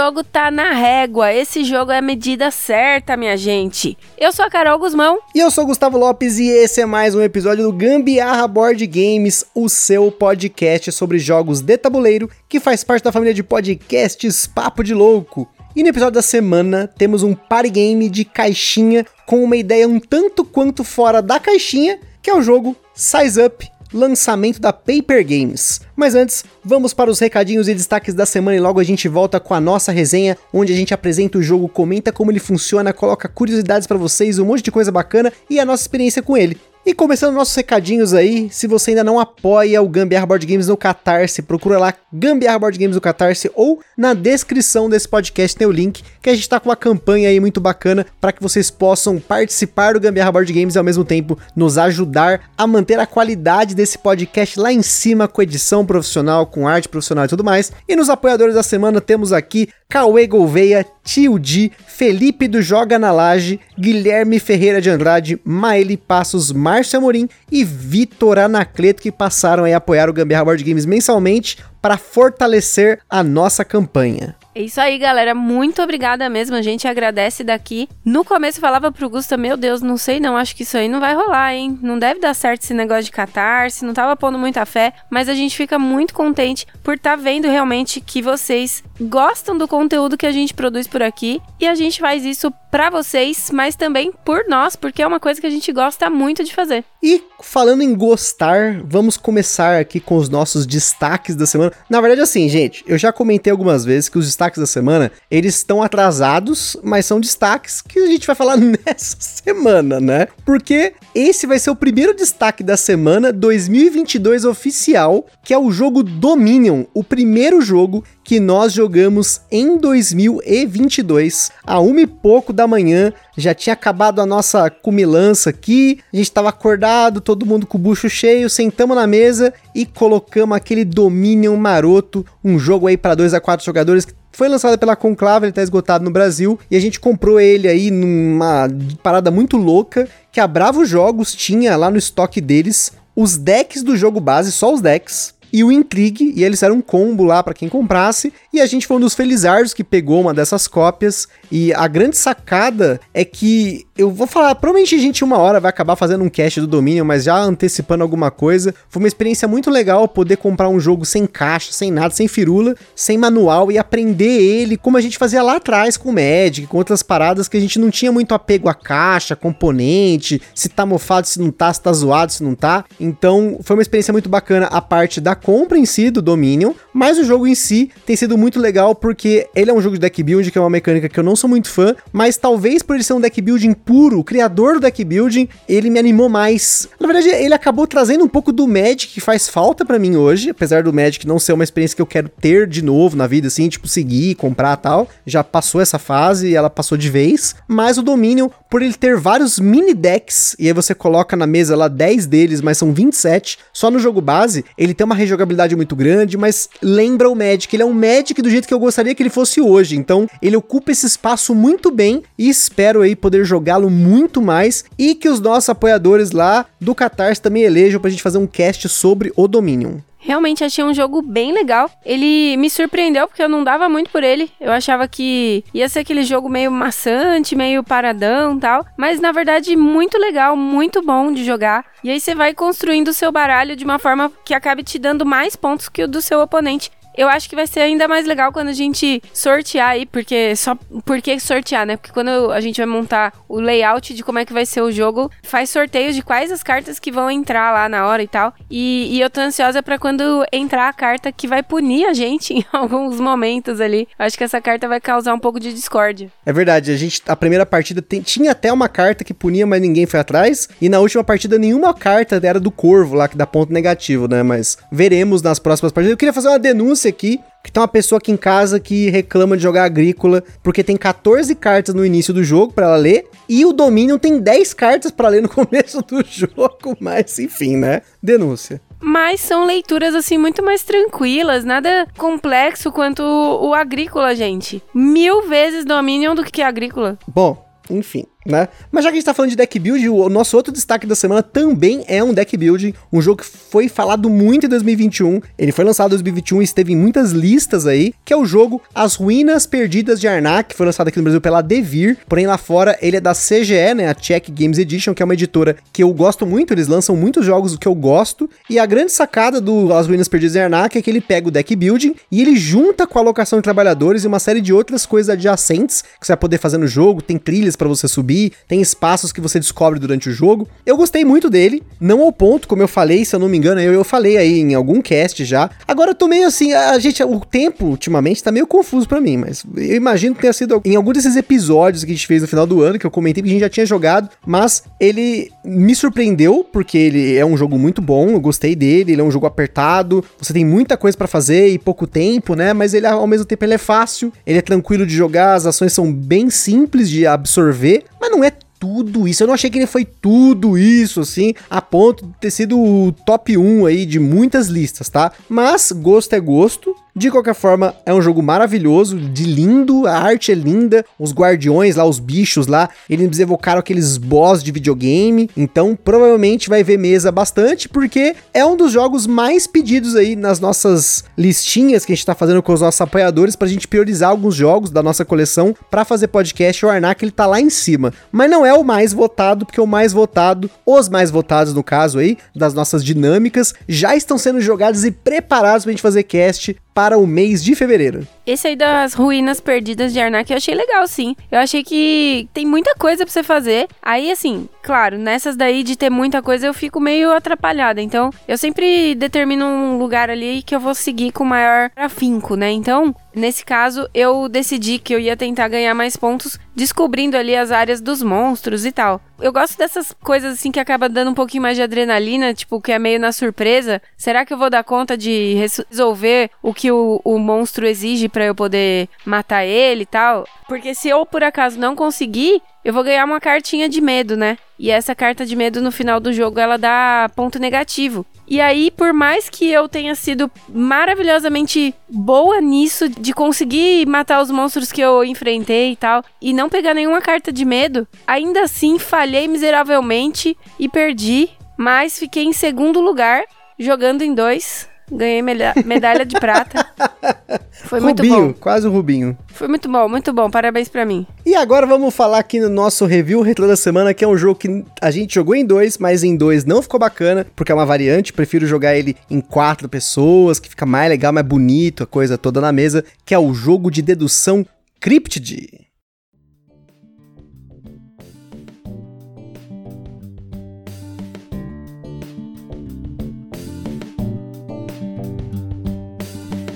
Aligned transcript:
Jogo 0.00 0.24
tá 0.24 0.50
na 0.50 0.72
régua, 0.72 1.30
esse 1.30 1.62
jogo 1.62 1.92
é 1.92 1.98
a 1.98 2.02
medida 2.02 2.50
certa, 2.50 3.18
minha 3.18 3.36
gente. 3.36 3.98
Eu 4.16 4.32
sou 4.32 4.46
a 4.46 4.50
Carol 4.50 4.78
Guzmão. 4.78 5.18
E 5.34 5.40
eu 5.40 5.50
sou 5.50 5.64
o 5.64 5.66
Gustavo 5.66 5.98
Lopes 5.98 6.38
e 6.38 6.48
esse 6.48 6.80
é 6.80 6.86
mais 6.86 7.14
um 7.14 7.20
episódio 7.20 7.64
do 7.64 7.72
Gambiarra 7.72 8.48
Board 8.48 8.86
Games, 8.86 9.44
o 9.54 9.68
seu 9.68 10.10
podcast 10.10 10.90
sobre 10.90 11.18
jogos 11.18 11.60
de 11.60 11.76
tabuleiro, 11.76 12.30
que 12.48 12.58
faz 12.58 12.82
parte 12.82 13.04
da 13.04 13.12
família 13.12 13.34
de 13.34 13.42
podcasts 13.42 14.46
Papo 14.46 14.82
de 14.82 14.94
Louco. 14.94 15.46
E 15.76 15.82
no 15.82 15.90
episódio 15.90 16.14
da 16.14 16.22
semana 16.22 16.88
temos 16.96 17.22
um 17.22 17.34
party 17.34 17.68
game 17.68 18.08
de 18.08 18.24
caixinha 18.24 19.04
com 19.26 19.44
uma 19.44 19.56
ideia 19.56 19.86
um 19.86 20.00
tanto 20.00 20.46
quanto 20.46 20.82
fora 20.82 21.20
da 21.20 21.38
caixinha, 21.38 22.00
que 22.22 22.30
é 22.30 22.34
o 22.34 22.40
jogo 22.40 22.74
Size 22.94 23.42
Up 23.42 23.70
lançamento 23.92 24.60
da 24.60 24.72
Paper 24.72 25.26
Games. 25.26 25.80
Mas 25.96 26.14
antes, 26.14 26.44
vamos 26.64 26.94
para 26.94 27.10
os 27.10 27.18
recadinhos 27.18 27.68
e 27.68 27.74
destaques 27.74 28.14
da 28.14 28.24
semana 28.24 28.56
e 28.56 28.60
logo 28.60 28.80
a 28.80 28.84
gente 28.84 29.08
volta 29.08 29.40
com 29.40 29.54
a 29.54 29.60
nossa 29.60 29.92
resenha, 29.92 30.36
onde 30.52 30.72
a 30.72 30.76
gente 30.76 30.94
apresenta 30.94 31.38
o 31.38 31.42
jogo, 31.42 31.68
comenta 31.68 32.12
como 32.12 32.30
ele 32.30 32.40
funciona, 32.40 32.92
coloca 32.92 33.28
curiosidades 33.28 33.86
para 33.86 33.98
vocês, 33.98 34.38
um 34.38 34.46
monte 34.46 34.62
de 34.62 34.70
coisa 34.70 34.92
bacana 34.92 35.32
e 35.48 35.58
a 35.58 35.64
nossa 35.64 35.82
experiência 35.82 36.22
com 36.22 36.36
ele. 36.36 36.56
E 36.84 36.94
começando 36.94 37.34
nossos 37.34 37.54
recadinhos 37.54 38.14
aí, 38.14 38.48
se 38.50 38.66
você 38.66 38.92
ainda 38.92 39.04
não 39.04 39.20
apoia 39.20 39.82
o 39.82 39.88
Gambiarra 39.88 40.24
Board 40.24 40.46
Games 40.46 40.66
no 40.66 40.78
Catarse, 40.78 41.42
procura 41.42 41.78
lá 41.78 41.92
Gambiarra 42.10 42.58
Board 42.58 42.78
Games 42.78 42.94
no 42.94 43.02
Catarse 43.02 43.50
ou 43.54 43.80
na 43.98 44.14
descrição 44.14 44.88
desse 44.88 45.06
podcast 45.06 45.54
tem 45.54 45.66
o 45.68 45.70
link, 45.70 46.02
que 46.22 46.30
a 46.30 46.34
gente 46.34 46.48
tá 46.48 46.58
com 46.58 46.70
uma 46.70 46.76
campanha 46.76 47.28
aí 47.28 47.38
muito 47.38 47.60
bacana 47.60 48.06
para 48.18 48.32
que 48.32 48.42
vocês 48.42 48.70
possam 48.70 49.20
participar 49.20 49.92
do 49.92 50.00
Gambiarra 50.00 50.32
Board 50.32 50.50
Games 50.50 50.74
e 50.74 50.78
ao 50.78 50.84
mesmo 50.84 51.04
tempo 51.04 51.38
nos 51.54 51.76
ajudar 51.76 52.50
a 52.56 52.66
manter 52.66 52.98
a 52.98 53.06
qualidade 53.06 53.74
desse 53.74 53.98
podcast 53.98 54.58
lá 54.58 54.72
em 54.72 54.80
cima 54.80 55.28
com 55.28 55.42
edição 55.42 55.84
profissional, 55.84 56.46
com 56.46 56.66
arte 56.66 56.88
profissional 56.88 57.26
e 57.26 57.28
tudo 57.28 57.44
mais. 57.44 57.70
E 57.86 57.94
nos 57.94 58.08
apoiadores 58.08 58.54
da 58.54 58.62
semana 58.62 59.02
temos 59.02 59.34
aqui 59.34 59.68
Cauê 59.90 60.26
Gouveia, 60.26 60.86
Tio 61.02 61.36
Di, 61.36 61.72
Felipe 61.86 62.46
do 62.46 62.62
Joga 62.62 62.96
na 62.98 63.10
Laje, 63.10 63.58
Guilherme 63.76 64.38
Ferreira 64.38 64.80
de 64.80 64.88
Andrade, 64.88 65.40
Maeli 65.44 65.96
Passos, 65.96 66.52
Márcio 66.70 66.98
Amorim 66.98 67.28
e 67.50 67.64
Vitor 67.64 68.38
Anacleto 68.38 69.02
que 69.02 69.10
passaram 69.10 69.64
a 69.64 69.76
apoiar 69.76 70.08
o 70.08 70.12
Gambiarra 70.12 70.44
Board 70.44 70.62
Games 70.62 70.86
mensalmente 70.86 71.58
para 71.80 71.96
fortalecer 71.96 73.00
a 73.08 73.22
nossa 73.22 73.64
campanha. 73.64 74.36
É 74.52 74.62
isso 74.62 74.80
aí, 74.80 74.98
galera. 74.98 75.34
Muito 75.34 75.80
obrigada 75.80 76.28
mesmo. 76.28 76.56
A 76.56 76.62
gente 76.62 76.88
agradece 76.88 77.44
daqui. 77.44 77.88
No 78.04 78.24
começo 78.24 78.58
eu 78.58 78.60
falava 78.60 78.90
pro 78.90 79.08
Gusta, 79.08 79.36
meu 79.36 79.56
Deus, 79.56 79.80
não 79.80 79.96
sei 79.96 80.18
não, 80.18 80.36
acho 80.36 80.56
que 80.56 80.64
isso 80.64 80.76
aí 80.76 80.88
não 80.88 80.98
vai 80.98 81.14
rolar, 81.14 81.54
hein? 81.54 81.78
Não 81.80 81.98
deve 81.98 82.20
dar 82.20 82.34
certo 82.34 82.62
esse 82.62 82.74
negócio 82.74 83.04
de 83.04 83.12
catarse, 83.12 83.84
não 83.84 83.94
tava 83.94 84.16
pondo 84.16 84.38
muita 84.38 84.66
fé, 84.66 84.92
mas 85.08 85.28
a 85.28 85.34
gente 85.34 85.56
fica 85.56 85.78
muito 85.78 86.12
contente 86.12 86.66
por 86.82 86.94
estar 86.94 87.16
tá 87.16 87.16
vendo 87.16 87.46
realmente 87.46 88.00
que 88.00 88.20
vocês 88.20 88.82
gostam 89.00 89.56
do 89.56 89.68
conteúdo 89.68 90.18
que 90.18 90.26
a 90.26 90.32
gente 90.32 90.52
produz 90.52 90.86
por 90.86 91.02
aqui 91.02 91.40
e 91.58 91.66
a 91.66 91.74
gente 91.74 92.00
faz 92.00 92.24
isso 92.24 92.52
para 92.70 92.90
vocês, 92.90 93.50
mas 93.52 93.74
também 93.74 94.12
por 94.24 94.44
nós, 94.48 94.76
porque 94.76 95.02
é 95.02 95.06
uma 95.06 95.18
coisa 95.18 95.40
que 95.40 95.46
a 95.46 95.50
gente 95.50 95.72
gosta 95.72 96.08
muito 96.08 96.44
de 96.44 96.54
fazer. 96.54 96.84
E 97.02 97.22
falando 97.42 97.82
em 97.82 97.94
gostar, 97.94 98.80
vamos 98.84 99.16
começar 99.16 99.80
aqui 99.80 99.98
com 99.98 100.16
os 100.16 100.28
nossos 100.28 100.66
destaques 100.66 101.34
da 101.34 101.46
semana. 101.46 101.69
Na 101.88 102.00
verdade, 102.00 102.20
assim, 102.20 102.48
gente, 102.48 102.84
eu 102.86 102.98
já 102.98 103.12
comentei 103.12 103.50
algumas 103.50 103.84
vezes 103.84 104.08
que 104.08 104.18
os 104.18 104.26
destaques 104.26 104.58
da 104.58 104.66
semana, 104.66 105.10
eles 105.30 105.56
estão 105.56 105.82
atrasados, 105.82 106.76
mas 106.82 107.06
são 107.06 107.20
destaques 107.20 107.80
que 107.80 107.98
a 107.98 108.06
gente 108.06 108.26
vai 108.26 108.36
falar 108.36 108.56
nessa 108.58 109.16
semana, 109.20 110.00
né? 110.00 110.28
Porque 110.44 110.94
esse 111.14 111.46
vai 111.46 111.58
ser 111.58 111.70
o 111.70 111.76
primeiro 111.76 112.14
destaque 112.14 112.62
da 112.62 112.76
semana 112.76 113.32
2022 113.32 114.44
oficial, 114.44 115.26
que 115.44 115.54
é 115.54 115.58
o 115.58 115.70
jogo 115.70 116.02
Dominion, 116.02 116.84
o 116.94 117.02
primeiro 117.02 117.60
jogo 117.60 118.04
que 118.30 118.38
nós 118.38 118.72
jogamos 118.72 119.40
em 119.50 119.76
2022, 119.76 121.50
a 121.64 121.80
uma 121.80 122.00
e 122.00 122.06
pouco 122.06 122.52
da 122.52 122.66
manhã. 122.66 123.12
Já 123.36 123.54
tinha 123.54 123.74
acabado 123.74 124.20
a 124.20 124.26
nossa 124.26 124.68
cumilança 124.70 125.50
aqui, 125.50 126.00
a 126.12 126.16
gente 126.16 126.26
estava 126.26 126.48
acordado, 126.48 127.20
todo 127.20 127.46
mundo 127.46 127.66
com 127.66 127.78
o 127.78 127.80
bucho 127.80 128.08
cheio, 128.08 128.50
sentamos 128.50 128.96
na 128.96 129.06
mesa 129.06 129.52
e 129.74 129.86
colocamos 129.86 130.56
aquele 130.56 130.84
Dominion 130.84 131.56
maroto, 131.56 132.24
um 132.44 132.58
jogo 132.58 132.86
aí 132.86 132.96
para 132.96 133.14
2 133.14 133.34
a 133.34 133.40
4 133.40 133.64
jogadores 133.64 134.04
que 134.04 134.14
foi 134.32 134.48
lançado 134.48 134.78
pela 134.78 134.96
Conclave, 134.96 135.46
ele 135.46 135.52
tá 135.52 135.62
esgotado 135.62 136.04
no 136.04 136.10
Brasil, 136.10 136.58
e 136.70 136.76
a 136.76 136.80
gente 136.80 137.00
comprou 137.00 137.40
ele 137.40 137.68
aí 137.68 137.90
numa 137.90 138.68
parada 139.02 139.30
muito 139.30 139.56
louca, 139.56 140.08
que 140.32 140.40
a 140.40 140.46
Bravo 140.46 140.84
Jogos 140.84 141.34
tinha 141.34 141.76
lá 141.76 141.90
no 141.90 141.98
estoque 141.98 142.40
deles 142.40 142.92
os 143.14 143.36
decks 143.36 143.82
do 143.82 143.96
jogo 143.96 144.20
base, 144.20 144.52
só 144.52 144.72
os 144.72 144.80
decks, 144.80 145.34
e 145.52 145.64
o 145.64 145.72
Intrigue, 145.72 146.32
e 146.36 146.44
eles 146.44 146.62
eram 146.62 146.76
um 146.76 146.80
combo 146.80 147.24
lá 147.24 147.42
para 147.42 147.54
quem 147.54 147.68
comprasse, 147.68 148.32
e 148.52 148.60
a 148.60 148.66
gente 148.66 148.86
foi 148.86 148.96
um 148.96 149.00
dos 149.00 149.14
felizardos 149.14 149.72
que 149.72 149.84
pegou 149.84 150.20
uma 150.20 150.34
dessas 150.34 150.66
cópias, 150.66 151.28
e 151.50 151.72
a 151.74 151.86
grande 151.86 152.16
sacada 152.16 153.00
é 153.14 153.24
que 153.24 153.86
eu 153.96 154.10
vou 154.10 154.26
falar, 154.26 154.54
provavelmente 154.54 154.94
a 154.94 154.98
gente 154.98 155.22
uma 155.22 155.38
hora 155.38 155.60
vai 155.60 155.68
acabar 155.68 155.94
fazendo 155.94 156.24
um 156.24 156.28
cast 156.28 156.60
do 156.60 156.66
domínio, 156.66 157.04
mas 157.04 157.24
já 157.24 157.36
antecipando 157.38 158.02
alguma 158.02 158.30
coisa, 158.30 158.74
foi 158.88 159.02
uma 159.02 159.08
experiência 159.08 159.46
muito 159.46 159.70
legal 159.70 160.08
poder 160.08 160.36
comprar 160.36 160.68
um 160.68 160.80
jogo 160.80 161.04
sem 161.04 161.26
caixa, 161.26 161.72
sem 161.72 161.90
nada, 161.90 162.14
sem 162.14 162.26
firula, 162.26 162.74
sem 162.94 163.18
manual 163.18 163.70
e 163.70 163.78
aprender 163.78 164.40
ele 164.40 164.76
como 164.76 164.96
a 164.96 165.00
gente 165.00 165.18
fazia 165.18 165.42
lá 165.42 165.56
atrás 165.56 165.96
com 165.96 166.08
o 166.08 166.12
Magic, 166.12 166.66
com 166.66 166.78
outras 166.78 167.02
paradas 167.02 167.48
que 167.48 167.56
a 167.56 167.60
gente 167.60 167.78
não 167.78 167.90
tinha 167.90 168.10
muito 168.10 168.34
apego 168.34 168.68
a 168.68 168.74
caixa, 168.74 169.36
componente, 169.36 170.40
se 170.54 170.68
tá 170.68 170.86
mofado, 170.86 171.26
se 171.26 171.38
não 171.38 171.50
tá, 171.50 171.72
se 171.72 171.80
tá 171.80 171.92
zoado, 171.92 172.32
se 172.32 172.42
não 172.42 172.54
tá. 172.54 172.84
Então, 172.98 173.58
foi 173.62 173.76
uma 173.76 173.82
experiência 173.82 174.12
muito 174.12 174.28
bacana 174.28 174.66
a 174.66 174.80
parte 174.80 175.20
da 175.20 175.34
compra 175.34 175.78
em 175.78 175.84
si 175.84 176.10
do 176.10 176.22
Dominion, 176.22 176.72
mas 176.92 177.18
o 177.18 177.24
jogo 177.24 177.46
em 177.46 177.54
si 177.54 177.90
tem 178.06 178.16
sido 178.16 178.38
muito 178.40 178.58
legal 178.58 178.94
porque 178.94 179.46
ele 179.54 179.70
é 179.70 179.74
um 179.74 179.80
jogo 179.80 179.96
de 179.96 180.00
deck 180.00 180.22
building, 180.22 180.50
que 180.50 180.58
é 180.58 180.60
uma 180.60 180.70
mecânica 180.70 181.08
que 181.08 181.18
eu 181.18 181.24
não 181.24 181.36
sou 181.36 181.48
muito 181.48 181.68
fã, 181.68 181.94
mas 182.12 182.36
talvez 182.36 182.82
por 182.82 182.94
ele 182.94 183.04
ser 183.04 183.12
um 183.12 183.20
deck 183.20 183.40
building 183.40 183.72
puro, 183.72 184.18
o 184.18 184.24
criador 184.24 184.74
do 184.74 184.80
deck 184.80 185.04
building, 185.04 185.48
ele 185.68 185.90
me 185.90 185.98
animou 185.98 186.28
mais. 186.28 186.88
Na 186.98 187.06
verdade, 187.06 187.28
ele 187.28 187.54
acabou 187.54 187.86
trazendo 187.86 188.24
um 188.24 188.28
pouco 188.28 188.52
do 188.52 188.66
Magic 188.66 189.08
que 189.08 189.20
faz 189.20 189.48
falta 189.48 189.84
para 189.84 189.98
mim 189.98 190.16
hoje, 190.16 190.50
apesar 190.50 190.82
do 190.82 190.92
Magic 190.92 191.26
não 191.26 191.38
ser 191.38 191.52
uma 191.52 191.64
experiência 191.64 191.94
que 191.94 192.02
eu 192.02 192.06
quero 192.06 192.28
ter 192.28 192.66
de 192.66 192.82
novo 192.82 193.16
na 193.16 193.26
vida, 193.26 193.48
assim, 193.48 193.68
tipo, 193.68 193.86
seguir, 193.86 194.34
comprar 194.34 194.76
tal. 194.76 195.08
Já 195.26 195.44
passou 195.44 195.80
essa 195.80 195.98
fase 195.98 196.48
e 196.48 196.54
ela 196.54 196.70
passou 196.70 196.96
de 196.96 197.10
vez. 197.10 197.54
Mas 197.68 197.98
o 197.98 198.02
Dominion, 198.02 198.48
por 198.68 198.82
ele 198.82 198.94
ter 198.94 199.16
vários 199.16 199.58
mini 199.58 199.94
decks, 199.94 200.56
e 200.58 200.66
aí 200.66 200.72
você 200.72 200.94
coloca 200.94 201.36
na 201.36 201.46
mesa 201.46 201.76
lá 201.76 201.88
10 201.88 202.26
deles, 202.26 202.60
mas 202.60 202.78
são 202.78 202.92
27, 202.92 203.58
só 203.72 203.90
no 203.90 203.98
jogo 203.98 204.20
base, 204.20 204.64
ele 204.76 204.94
tem 204.94 205.04
uma 205.04 205.14
rejogabilidade 205.14 205.74
muito 205.76 205.96
grande, 205.96 206.36
mas 206.36 206.68
lembra 206.82 207.28
o 207.28 207.34
Magic. 207.34 207.74
Ele 207.74 207.82
é 207.82 207.86
um 207.86 207.92
Magic 207.92 208.29
do 208.34 208.50
jeito 208.50 208.68
que 208.68 208.74
eu 208.74 208.78
gostaria 208.78 209.14
que 209.14 209.22
ele 209.22 209.30
fosse 209.30 209.60
hoje. 209.60 209.96
Então, 209.96 210.28
ele 210.40 210.56
ocupa 210.56 210.92
esse 210.92 211.06
espaço 211.06 211.54
muito 211.54 211.90
bem 211.90 212.22
e 212.38 212.48
espero 212.48 213.02
aí 213.02 213.16
poder 213.16 213.44
jogá-lo 213.44 213.90
muito 213.90 214.40
mais 214.40 214.84
e 214.98 215.14
que 215.14 215.28
os 215.28 215.40
nossos 215.40 215.68
apoiadores 215.68 216.30
lá 216.30 216.66
do 216.80 216.94
Catarse 216.94 217.42
também 217.42 217.62
elejam 217.62 218.00
pra 218.00 218.10
gente 218.10 218.22
fazer 218.22 218.38
um 218.38 218.46
cast 218.46 218.88
sobre 218.88 219.32
o 219.36 219.48
Dominion. 219.48 219.98
Realmente 220.22 220.62
achei 220.62 220.84
um 220.84 220.92
jogo 220.92 221.22
bem 221.22 221.50
legal. 221.50 221.90
Ele 222.04 222.56
me 222.58 222.68
surpreendeu 222.68 223.26
porque 223.26 223.42
eu 223.42 223.48
não 223.48 223.64
dava 223.64 223.88
muito 223.88 224.10
por 224.10 224.22
ele. 224.22 224.52
Eu 224.60 224.70
achava 224.70 225.08
que 225.08 225.64
ia 225.72 225.88
ser 225.88 226.00
aquele 226.00 226.22
jogo 226.22 226.48
meio 226.48 226.70
maçante, 226.70 227.56
meio 227.56 227.82
paradão 227.82 228.58
tal. 228.58 228.84
Mas 228.98 229.18
na 229.18 229.32
verdade, 229.32 229.74
muito 229.74 230.18
legal, 230.18 230.54
muito 230.54 231.02
bom 231.02 231.32
de 231.32 231.42
jogar. 231.42 231.86
E 232.04 232.10
aí 232.10 232.20
você 232.20 232.34
vai 232.34 232.52
construindo 232.52 233.08
o 233.08 233.14
seu 233.14 233.32
baralho 233.32 233.74
de 233.74 233.84
uma 233.84 233.98
forma 233.98 234.30
que 234.44 234.52
acabe 234.52 234.82
te 234.82 234.98
dando 234.98 235.24
mais 235.24 235.56
pontos 235.56 235.88
que 235.88 236.04
o 236.04 236.08
do 236.08 236.20
seu 236.20 236.40
oponente. 236.40 236.90
Eu 237.16 237.28
acho 237.28 237.48
que 237.48 237.56
vai 237.56 237.66
ser 237.66 237.80
ainda 237.80 238.06
mais 238.06 238.26
legal 238.26 238.52
quando 238.52 238.68
a 238.68 238.72
gente 238.72 239.22
sortear 239.32 239.90
aí, 239.90 240.06
porque 240.06 240.54
só 240.56 240.74
por 241.04 241.20
que 241.20 241.38
sortear, 241.40 241.86
né? 241.86 241.96
Porque 241.96 242.12
quando 242.12 242.50
a 242.50 242.60
gente 242.60 242.78
vai 242.78 242.86
montar 242.86 243.32
o 243.48 243.60
layout 243.60 244.14
de 244.14 244.22
como 244.22 244.38
é 244.38 244.44
que 244.44 244.52
vai 244.52 244.64
ser 244.64 244.80
o 244.82 244.90
jogo, 244.90 245.30
faz 245.42 245.70
sorteios 245.70 246.14
de 246.14 246.22
quais 246.22 246.50
as 246.52 246.62
cartas 246.62 246.98
que 246.98 247.10
vão 247.10 247.30
entrar 247.30 247.72
lá 247.72 247.88
na 247.88 248.06
hora 248.06 248.22
e 248.22 248.28
tal. 248.28 248.54
E, 248.70 249.08
e 249.10 249.20
eu 249.20 249.28
tô 249.28 249.40
ansiosa 249.40 249.82
para 249.82 249.98
quando 249.98 250.44
entrar 250.52 250.88
a 250.88 250.92
carta 250.92 251.32
que 251.32 251.46
vai 251.46 251.62
punir 251.62 252.06
a 252.06 252.12
gente 252.12 252.54
em 252.54 252.64
alguns 252.72 253.20
momentos 253.20 253.80
ali. 253.80 254.08
Acho 254.18 254.38
que 254.38 254.44
essa 254.44 254.60
carta 254.60 254.88
vai 254.88 255.00
causar 255.00 255.34
um 255.34 255.38
pouco 255.38 255.58
de 255.58 255.72
discórdia. 255.72 256.30
É 256.44 256.52
verdade, 256.52 256.90
a 256.90 256.96
gente 256.96 257.22
a 257.26 257.36
primeira 257.36 257.66
partida 257.66 258.00
tem, 258.00 258.20
tinha 258.22 258.52
até 258.52 258.72
uma 258.72 258.88
carta 258.88 259.24
que 259.24 259.34
punia, 259.34 259.66
mas 259.66 259.80
ninguém 259.80 260.06
foi 260.06 260.20
atrás, 260.20 260.68
e 260.80 260.88
na 260.88 261.00
última 261.00 261.22
partida 261.22 261.58
nenhuma 261.58 261.92
carta 261.92 262.40
era 262.42 262.60
do 262.60 262.70
corvo 262.70 263.14
lá 263.14 263.28
que 263.28 263.36
dá 263.36 263.46
ponto 263.46 263.72
negativo, 263.72 264.28
né? 264.28 264.42
Mas 264.42 264.78
veremos 264.90 265.42
nas 265.42 265.58
próximas 265.58 265.92
partidas. 265.92 266.12
Eu 266.12 266.16
queria 266.16 266.32
fazer 266.32 266.48
uma 266.48 266.58
denúncia 266.58 266.99
denúncia 267.00 267.08
aqui 267.08 267.40
que 267.62 267.70
tem 267.70 267.80
uma 267.80 267.88
pessoa 267.88 268.18
aqui 268.18 268.32
em 268.32 268.36
casa 268.38 268.80
que 268.80 269.10
reclama 269.10 269.54
de 269.56 269.62
jogar 269.62 269.84
agrícola 269.84 270.42
porque 270.62 270.82
tem 270.82 270.96
14 270.96 271.54
cartas 271.54 271.94
no 271.94 272.04
início 272.04 272.32
do 272.32 272.42
jogo 272.42 272.72
para 272.72 272.86
ela 272.86 272.96
ler 272.96 273.28
e 273.48 273.66
o 273.66 273.72
Dominion 273.72 274.18
tem 274.18 274.38
10 274.40 274.72
cartas 274.74 275.10
para 275.10 275.28
ler 275.28 275.42
no 275.42 275.48
começo 275.50 276.00
do 276.02 276.24
jogo, 276.26 276.96
mas 276.98 277.38
enfim, 277.38 277.76
né? 277.76 278.02
Denúncia. 278.22 278.80
Mas 278.98 279.40
são 279.40 279.64
leituras 279.64 280.14
assim 280.14 280.38
muito 280.38 280.62
mais 280.62 280.82
tranquilas, 280.82 281.64
nada 281.64 282.06
complexo 282.16 282.90
quanto 282.92 283.22
o, 283.22 283.68
o 283.68 283.74
agrícola, 283.74 284.34
gente. 284.34 284.82
Mil 284.94 285.42
vezes 285.48 285.84
Dominion 285.84 286.34
do 286.34 286.44
que 286.44 286.62
agrícola. 286.62 287.18
Bom, 287.26 287.66
enfim 287.90 288.24
né? 288.46 288.68
Mas 288.90 289.04
já 289.04 289.10
que 289.10 289.16
a 289.16 289.18
gente 289.18 289.26
tá 289.26 289.34
falando 289.34 289.50
de 289.50 289.56
deck 289.56 289.78
build, 289.78 290.08
o 290.08 290.28
nosso 290.28 290.56
outro 290.56 290.72
destaque 290.72 291.06
da 291.06 291.14
semana 291.14 291.42
também 291.42 292.04
é 292.08 292.22
um 292.24 292.32
deck 292.32 292.56
building, 292.56 292.94
um 293.12 293.20
jogo 293.20 293.42
que 293.42 293.46
foi 293.46 293.88
falado 293.88 294.30
muito 294.30 294.66
em 294.66 294.68
2021. 294.68 295.40
Ele 295.58 295.72
foi 295.72 295.84
lançado 295.84 296.08
em 296.08 296.10
2021 296.10 296.60
e 296.60 296.64
esteve 296.64 296.92
em 296.92 296.96
muitas 296.96 297.32
listas 297.32 297.86
aí, 297.86 298.14
que 298.24 298.32
é 298.32 298.36
o 298.36 298.44
jogo 298.44 298.80
As 298.94 299.14
Ruínas 299.14 299.66
Perdidas 299.66 300.20
de 300.20 300.26
Arnak, 300.26 300.70
que 300.70 300.76
foi 300.76 300.86
lançado 300.86 301.08
aqui 301.08 301.18
no 301.18 301.24
Brasil 301.24 301.40
pela 301.40 301.60
Devir, 301.60 302.18
porém 302.28 302.46
lá 302.46 302.56
fora 302.56 302.98
ele 303.02 303.16
é 303.16 303.20
da 303.20 303.34
CGE, 303.34 303.94
né, 303.94 304.08
a 304.08 304.14
Czech 304.14 304.50
Games 304.50 304.78
Edition, 304.78 305.14
que 305.14 305.22
é 305.22 305.24
uma 305.24 305.34
editora 305.34 305.76
que 305.92 306.02
eu 306.02 306.12
gosto 306.12 306.46
muito, 306.46 306.72
eles 306.72 306.88
lançam 306.88 307.14
muitos 307.14 307.44
jogos 307.44 307.76
que 307.76 307.86
eu 307.86 307.94
gosto, 307.94 308.48
e 308.68 308.78
a 308.78 308.86
grande 308.86 309.12
sacada 309.12 309.60
do 309.60 309.92
As 309.92 310.06
Ruínas 310.06 310.28
Perdidas 310.28 310.52
de 310.52 310.60
Arnak 310.60 310.96
é 310.96 311.02
que 311.02 311.10
ele 311.10 311.20
pega 311.20 311.48
o 311.48 311.50
deck 311.50 311.74
building 311.76 312.14
e 312.30 312.40
ele 312.40 312.56
junta 312.56 313.06
com 313.06 313.18
a 313.18 313.22
alocação 313.22 313.58
de 313.58 313.62
trabalhadores 313.62 314.24
e 314.24 314.26
uma 314.26 314.38
série 314.38 314.60
de 314.60 314.72
outras 314.72 315.04
coisas 315.04 315.28
adjacentes 315.28 316.02
que 316.02 316.26
você 316.26 316.32
vai 316.32 316.38
poder 316.38 316.58
fazer 316.58 316.78
no 316.78 316.86
jogo, 316.86 317.20
tem 317.20 317.36
trilhas 317.36 317.76
para 317.76 317.88
você 317.88 318.08
subir, 318.08 318.29
subir, 318.30 318.52
tem 318.68 318.80
espaços 318.80 319.32
que 319.32 319.40
você 319.40 319.58
descobre 319.58 319.98
durante 319.98 320.28
o 320.28 320.32
jogo. 320.32 320.68
Eu 320.86 320.96
gostei 320.96 321.24
muito 321.24 321.50
dele, 321.50 321.82
não 322.00 322.22
ao 322.22 322.32
ponto, 322.32 322.68
como 322.68 322.82
eu 322.82 322.88
falei, 322.88 323.24
se 323.24 323.34
eu 323.34 323.40
não 323.40 323.48
me 323.48 323.58
engano, 323.58 323.80
eu, 323.80 323.92
eu 323.92 324.04
falei 324.04 324.36
aí 324.36 324.60
em 324.60 324.74
algum 324.74 325.02
cast 325.02 325.44
já. 325.44 325.68
Agora 325.86 326.12
eu 326.12 326.14
tô 326.14 326.28
meio 326.28 326.46
assim, 326.46 326.72
a 326.72 326.98
gente, 326.98 327.22
o 327.22 327.40
tempo 327.40 327.86
ultimamente 327.86 328.42
tá 328.42 328.52
meio 328.52 328.66
confuso 328.66 329.08
para 329.08 329.20
mim, 329.20 329.36
mas 329.36 329.64
eu 329.76 329.96
imagino 329.96 330.34
que 330.34 330.40
tenha 330.40 330.52
sido 330.52 330.80
em 330.84 330.94
algum 330.94 331.12
desses 331.12 331.36
episódios 331.36 332.04
que 332.04 332.10
a 332.12 332.14
gente 332.14 332.26
fez 332.26 332.42
no 332.42 332.48
final 332.48 332.66
do 332.66 332.82
ano, 332.82 332.98
que 332.98 333.06
eu 333.06 333.10
comentei 333.10 333.42
que 333.42 333.48
a 333.48 333.52
gente 333.52 333.60
já 333.60 333.68
tinha 333.68 333.86
jogado, 333.86 334.28
mas 334.46 334.84
ele 335.00 335.50
me 335.64 335.94
surpreendeu, 335.94 336.64
porque 336.70 336.96
ele 336.96 337.36
é 337.36 337.44
um 337.44 337.56
jogo 337.56 337.78
muito 337.78 338.00
bom, 338.00 338.30
eu 338.30 338.40
gostei 338.40 338.76
dele, 338.76 339.12
ele 339.12 339.20
é 339.20 339.24
um 339.24 339.30
jogo 339.30 339.46
apertado, 339.46 340.24
você 340.38 340.52
tem 340.52 340.64
muita 340.64 340.96
coisa 340.96 341.16
para 341.16 341.26
fazer 341.26 341.68
e 341.68 341.78
pouco 341.78 342.06
tempo, 342.06 342.54
né? 342.54 342.72
Mas 342.72 342.94
ele 342.94 343.06
ao 343.06 343.26
mesmo 343.26 343.44
tempo 343.44 343.64
ele 343.64 343.74
é 343.74 343.78
fácil, 343.78 344.32
ele 344.46 344.58
é 344.58 344.62
tranquilo 344.62 345.06
de 345.06 345.14
jogar, 345.14 345.54
as 345.54 345.66
ações 345.66 345.92
são 345.92 346.12
bem 346.12 346.50
simples 346.50 347.08
de 347.08 347.26
absorver, 347.26 348.04
mas 348.20 348.30
não 348.30 348.44
é 348.44 348.52
tudo 348.80 349.28
isso. 349.28 349.42
Eu 349.42 349.46
não 349.46 349.54
achei 349.54 349.68
que 349.68 349.78
ele 349.78 349.86
foi 349.86 350.06
tudo 350.06 350.78
isso, 350.78 351.20
assim, 351.20 351.52
a 351.68 351.82
ponto 351.82 352.26
de 352.26 352.32
ter 352.40 352.50
sido 352.50 352.80
o 352.80 353.12
top 353.12 353.56
1 353.56 353.84
aí 353.84 354.06
de 354.06 354.18
muitas 354.18 354.68
listas, 354.68 355.10
tá? 355.10 355.30
Mas 355.48 355.92
gosto 355.92 356.32
é 356.32 356.40
gosto. 356.40 356.96
De 357.14 357.28
qualquer 357.28 357.54
forma, 357.54 357.94
é 358.06 358.14
um 358.14 358.22
jogo 358.22 358.40
maravilhoso, 358.40 359.18
de 359.18 359.42
lindo, 359.42 360.06
a 360.06 360.16
arte 360.16 360.52
é 360.52 360.54
linda, 360.54 361.04
os 361.18 361.32
guardiões 361.32 361.96
lá, 361.96 362.04
os 362.04 362.20
bichos 362.20 362.68
lá, 362.68 362.88
eles 363.10 363.40
evocaram 363.40 363.80
aqueles 363.80 364.16
boss 364.16 364.62
de 364.62 364.70
videogame, 364.70 365.50
então 365.56 365.98
provavelmente 366.02 366.68
vai 366.68 366.84
ver 366.84 366.98
mesa 366.98 367.32
bastante, 367.32 367.88
porque 367.88 368.36
é 368.54 368.64
um 368.64 368.76
dos 368.76 368.92
jogos 368.92 369.26
mais 369.26 369.66
pedidos 369.66 370.14
aí 370.14 370.36
nas 370.36 370.60
nossas 370.60 371.24
listinhas 371.36 372.04
que 372.04 372.12
a 372.12 372.14
gente 372.14 372.24
tá 372.24 372.34
fazendo 372.34 372.62
com 372.62 372.72
os 372.72 372.80
nossos 372.80 373.00
apoiadores 373.00 373.56
pra 373.56 373.66
gente 373.66 373.88
priorizar 373.88 374.30
alguns 374.30 374.54
jogos 374.54 374.90
da 374.90 375.02
nossa 375.02 375.24
coleção 375.24 375.74
para 375.90 376.04
fazer 376.04 376.28
podcast. 376.28 376.86
O 376.86 376.88
Arnak 376.88 377.24
ele 377.24 377.32
tá 377.32 377.44
lá 377.44 377.60
em 377.60 377.70
cima, 377.70 378.14
mas 378.30 378.48
não 378.48 378.64
é 378.64 378.69
o 378.72 378.84
mais 378.84 379.12
votado, 379.12 379.64
porque 379.66 379.80
o 379.80 379.86
mais 379.86 380.12
votado, 380.12 380.70
os 380.84 381.08
mais 381.08 381.30
votados 381.30 381.74
no 381.74 381.82
caso 381.82 382.18
aí, 382.18 382.38
das 382.54 382.74
nossas 382.74 383.04
dinâmicas, 383.04 383.74
já 383.88 384.14
estão 384.16 384.38
sendo 384.38 384.60
jogados 384.60 385.04
e 385.04 385.10
preparados 385.10 385.84
pra 385.84 385.92
gente 385.92 386.02
fazer 386.02 386.22
cast 386.24 386.76
para 387.00 387.16
o 387.16 387.26
mês 387.26 387.64
de 387.64 387.74
fevereiro. 387.74 388.28
Esse 388.46 388.68
aí 388.68 388.76
das 388.76 389.14
ruínas 389.14 389.58
perdidas 389.58 390.12
de 390.12 390.20
Arnak 390.20 390.50
eu 390.50 390.58
achei 390.58 390.74
legal, 390.74 391.08
sim. 391.08 391.34
Eu 391.50 391.58
achei 391.58 391.82
que 391.82 392.46
tem 392.52 392.66
muita 392.66 392.94
coisa 392.94 393.24
pra 393.24 393.32
você 393.32 393.42
fazer. 393.42 393.88
Aí, 394.02 394.30
assim, 394.30 394.68
claro, 394.82 395.16
nessas 395.16 395.56
daí 395.56 395.82
de 395.82 395.96
ter 395.96 396.10
muita 396.10 396.42
coisa 396.42 396.66
eu 396.66 396.74
fico 396.74 397.00
meio 397.00 397.32
atrapalhada. 397.32 398.02
Então, 398.02 398.28
eu 398.46 398.58
sempre 398.58 399.14
determino 399.14 399.64
um 399.64 399.96
lugar 399.96 400.28
ali 400.28 400.62
que 400.62 400.74
eu 400.74 400.80
vou 400.80 400.94
seguir 400.94 401.32
com 401.32 401.42
maior 401.42 401.90
afinco, 401.96 402.54
né? 402.54 402.70
Então, 402.70 403.14
Nesse 403.34 403.64
caso, 403.64 404.08
eu 404.12 404.48
decidi 404.48 404.98
que 404.98 405.14
eu 405.14 405.20
ia 405.20 405.36
tentar 405.36 405.68
ganhar 405.68 405.94
mais 405.94 406.16
pontos 406.16 406.58
descobrindo 406.74 407.36
ali 407.36 407.54
as 407.54 407.70
áreas 407.70 408.00
dos 408.00 408.22
monstros 408.22 408.84
e 408.84 408.90
tal. 408.90 409.20
Eu 409.40 409.52
gosto 409.52 409.78
dessas 409.78 410.12
coisas 410.22 410.54
assim 410.54 410.70
que 410.70 410.80
acaba 410.80 411.08
dando 411.08 411.30
um 411.30 411.34
pouquinho 411.34 411.62
mais 411.62 411.76
de 411.76 411.82
adrenalina, 411.82 412.52
tipo, 412.52 412.80
que 412.80 412.92
é 412.92 412.98
meio 412.98 413.18
na 413.18 413.32
surpresa. 413.32 414.00
Será 414.16 414.44
que 414.44 414.52
eu 414.52 414.58
vou 414.58 414.68
dar 414.70 414.84
conta 414.84 415.16
de 415.16 415.54
resolver 415.54 416.50
o 416.62 416.74
que 416.74 416.90
o, 416.92 417.20
o 417.24 417.38
monstro 417.38 417.86
exige 417.86 418.28
para 418.28 418.44
eu 418.44 418.54
poder 418.54 419.08
matar 419.24 419.64
ele 419.64 420.02
e 420.02 420.06
tal? 420.06 420.46
Porque 420.68 420.94
se 420.94 421.08
eu 421.08 421.24
por 421.24 421.42
acaso 421.42 421.78
não 421.78 421.96
conseguir, 421.96 422.62
eu 422.84 422.92
vou 422.92 423.04
ganhar 423.04 423.24
uma 423.24 423.40
cartinha 423.40 423.88
de 423.88 424.00
medo, 424.00 424.36
né? 424.36 424.56
E 424.78 424.90
essa 424.90 425.14
carta 425.14 425.44
de 425.44 425.54
medo 425.54 425.82
no 425.82 425.92
final 425.92 426.18
do 426.18 426.32
jogo 426.32 426.58
ela 426.58 426.78
dá 426.78 427.30
ponto 427.36 427.58
negativo. 427.58 428.24
E 428.48 428.60
aí, 428.60 428.90
por 428.90 429.12
mais 429.12 429.48
que 429.48 429.70
eu 429.70 429.88
tenha 429.88 430.14
sido 430.14 430.50
maravilhosamente 430.68 431.94
boa 432.08 432.60
nisso, 432.60 433.08
de 433.08 433.32
conseguir 433.32 434.06
matar 434.06 434.42
os 434.42 434.50
monstros 434.50 434.90
que 434.90 435.00
eu 435.00 435.22
enfrentei 435.22 435.92
e 435.92 435.96
tal, 435.96 436.24
e 436.42 436.52
não 436.52 436.68
pegar 436.68 436.94
nenhuma 436.94 437.20
carta 437.20 437.52
de 437.52 437.64
medo, 437.64 438.08
ainda 438.26 438.62
assim 438.62 438.98
falhei 438.98 439.46
miseravelmente 439.46 440.56
e 440.78 440.88
perdi. 440.88 441.50
Mas 441.76 442.18
fiquei 442.18 442.44
em 442.44 442.52
segundo 442.52 443.00
lugar, 443.00 443.44
jogando 443.78 444.22
em 444.22 444.34
dois. 444.34 444.88
Ganhei 445.10 445.42
medalha 445.42 446.24
de 446.24 446.38
prata. 446.38 446.86
Foi 447.84 447.98
muito 447.98 448.22
Rubinho, 448.22 448.48
bom. 448.48 448.54
quase 448.54 448.86
o 448.86 448.90
Rubinho. 448.90 449.36
Foi 449.48 449.66
muito 449.66 449.90
bom, 449.90 450.08
muito 450.08 450.32
bom. 450.32 450.50
Parabéns 450.50 450.88
para 450.88 451.04
mim. 451.04 451.26
E 451.44 451.54
agora 451.54 451.86
vamos 451.86 452.14
falar 452.14 452.38
aqui 452.38 452.60
no 452.60 452.68
nosso 452.68 453.04
review 453.06 453.40
retro 453.42 453.66
da 453.66 453.76
semana, 453.76 454.14
que 454.14 454.24
é 454.24 454.28
um 454.28 454.36
jogo 454.36 454.58
que 454.58 454.84
a 455.00 455.10
gente 455.10 455.34
jogou 455.34 455.54
em 455.54 455.64
dois, 455.64 455.98
mas 455.98 456.22
em 456.22 456.36
dois 456.36 456.64
não 456.64 456.82
ficou 456.82 457.00
bacana, 457.00 457.46
porque 457.56 457.72
é 457.72 457.74
uma 457.74 457.86
variante. 457.86 458.32
Prefiro 458.32 458.66
jogar 458.66 458.96
ele 458.96 459.16
em 459.28 459.40
quatro 459.40 459.88
pessoas, 459.88 460.60
que 460.60 460.68
fica 460.68 460.86
mais 460.86 461.10
legal, 461.10 461.32
mais 461.32 461.46
bonito, 461.46 462.04
a 462.04 462.06
coisa 462.06 462.38
toda 462.38 462.60
na 462.60 462.70
mesa, 462.70 463.04
que 463.24 463.34
é 463.34 463.38
o 463.38 463.52
jogo 463.52 463.90
de 463.90 464.02
dedução 464.02 464.64
Cryptid. 465.00 465.89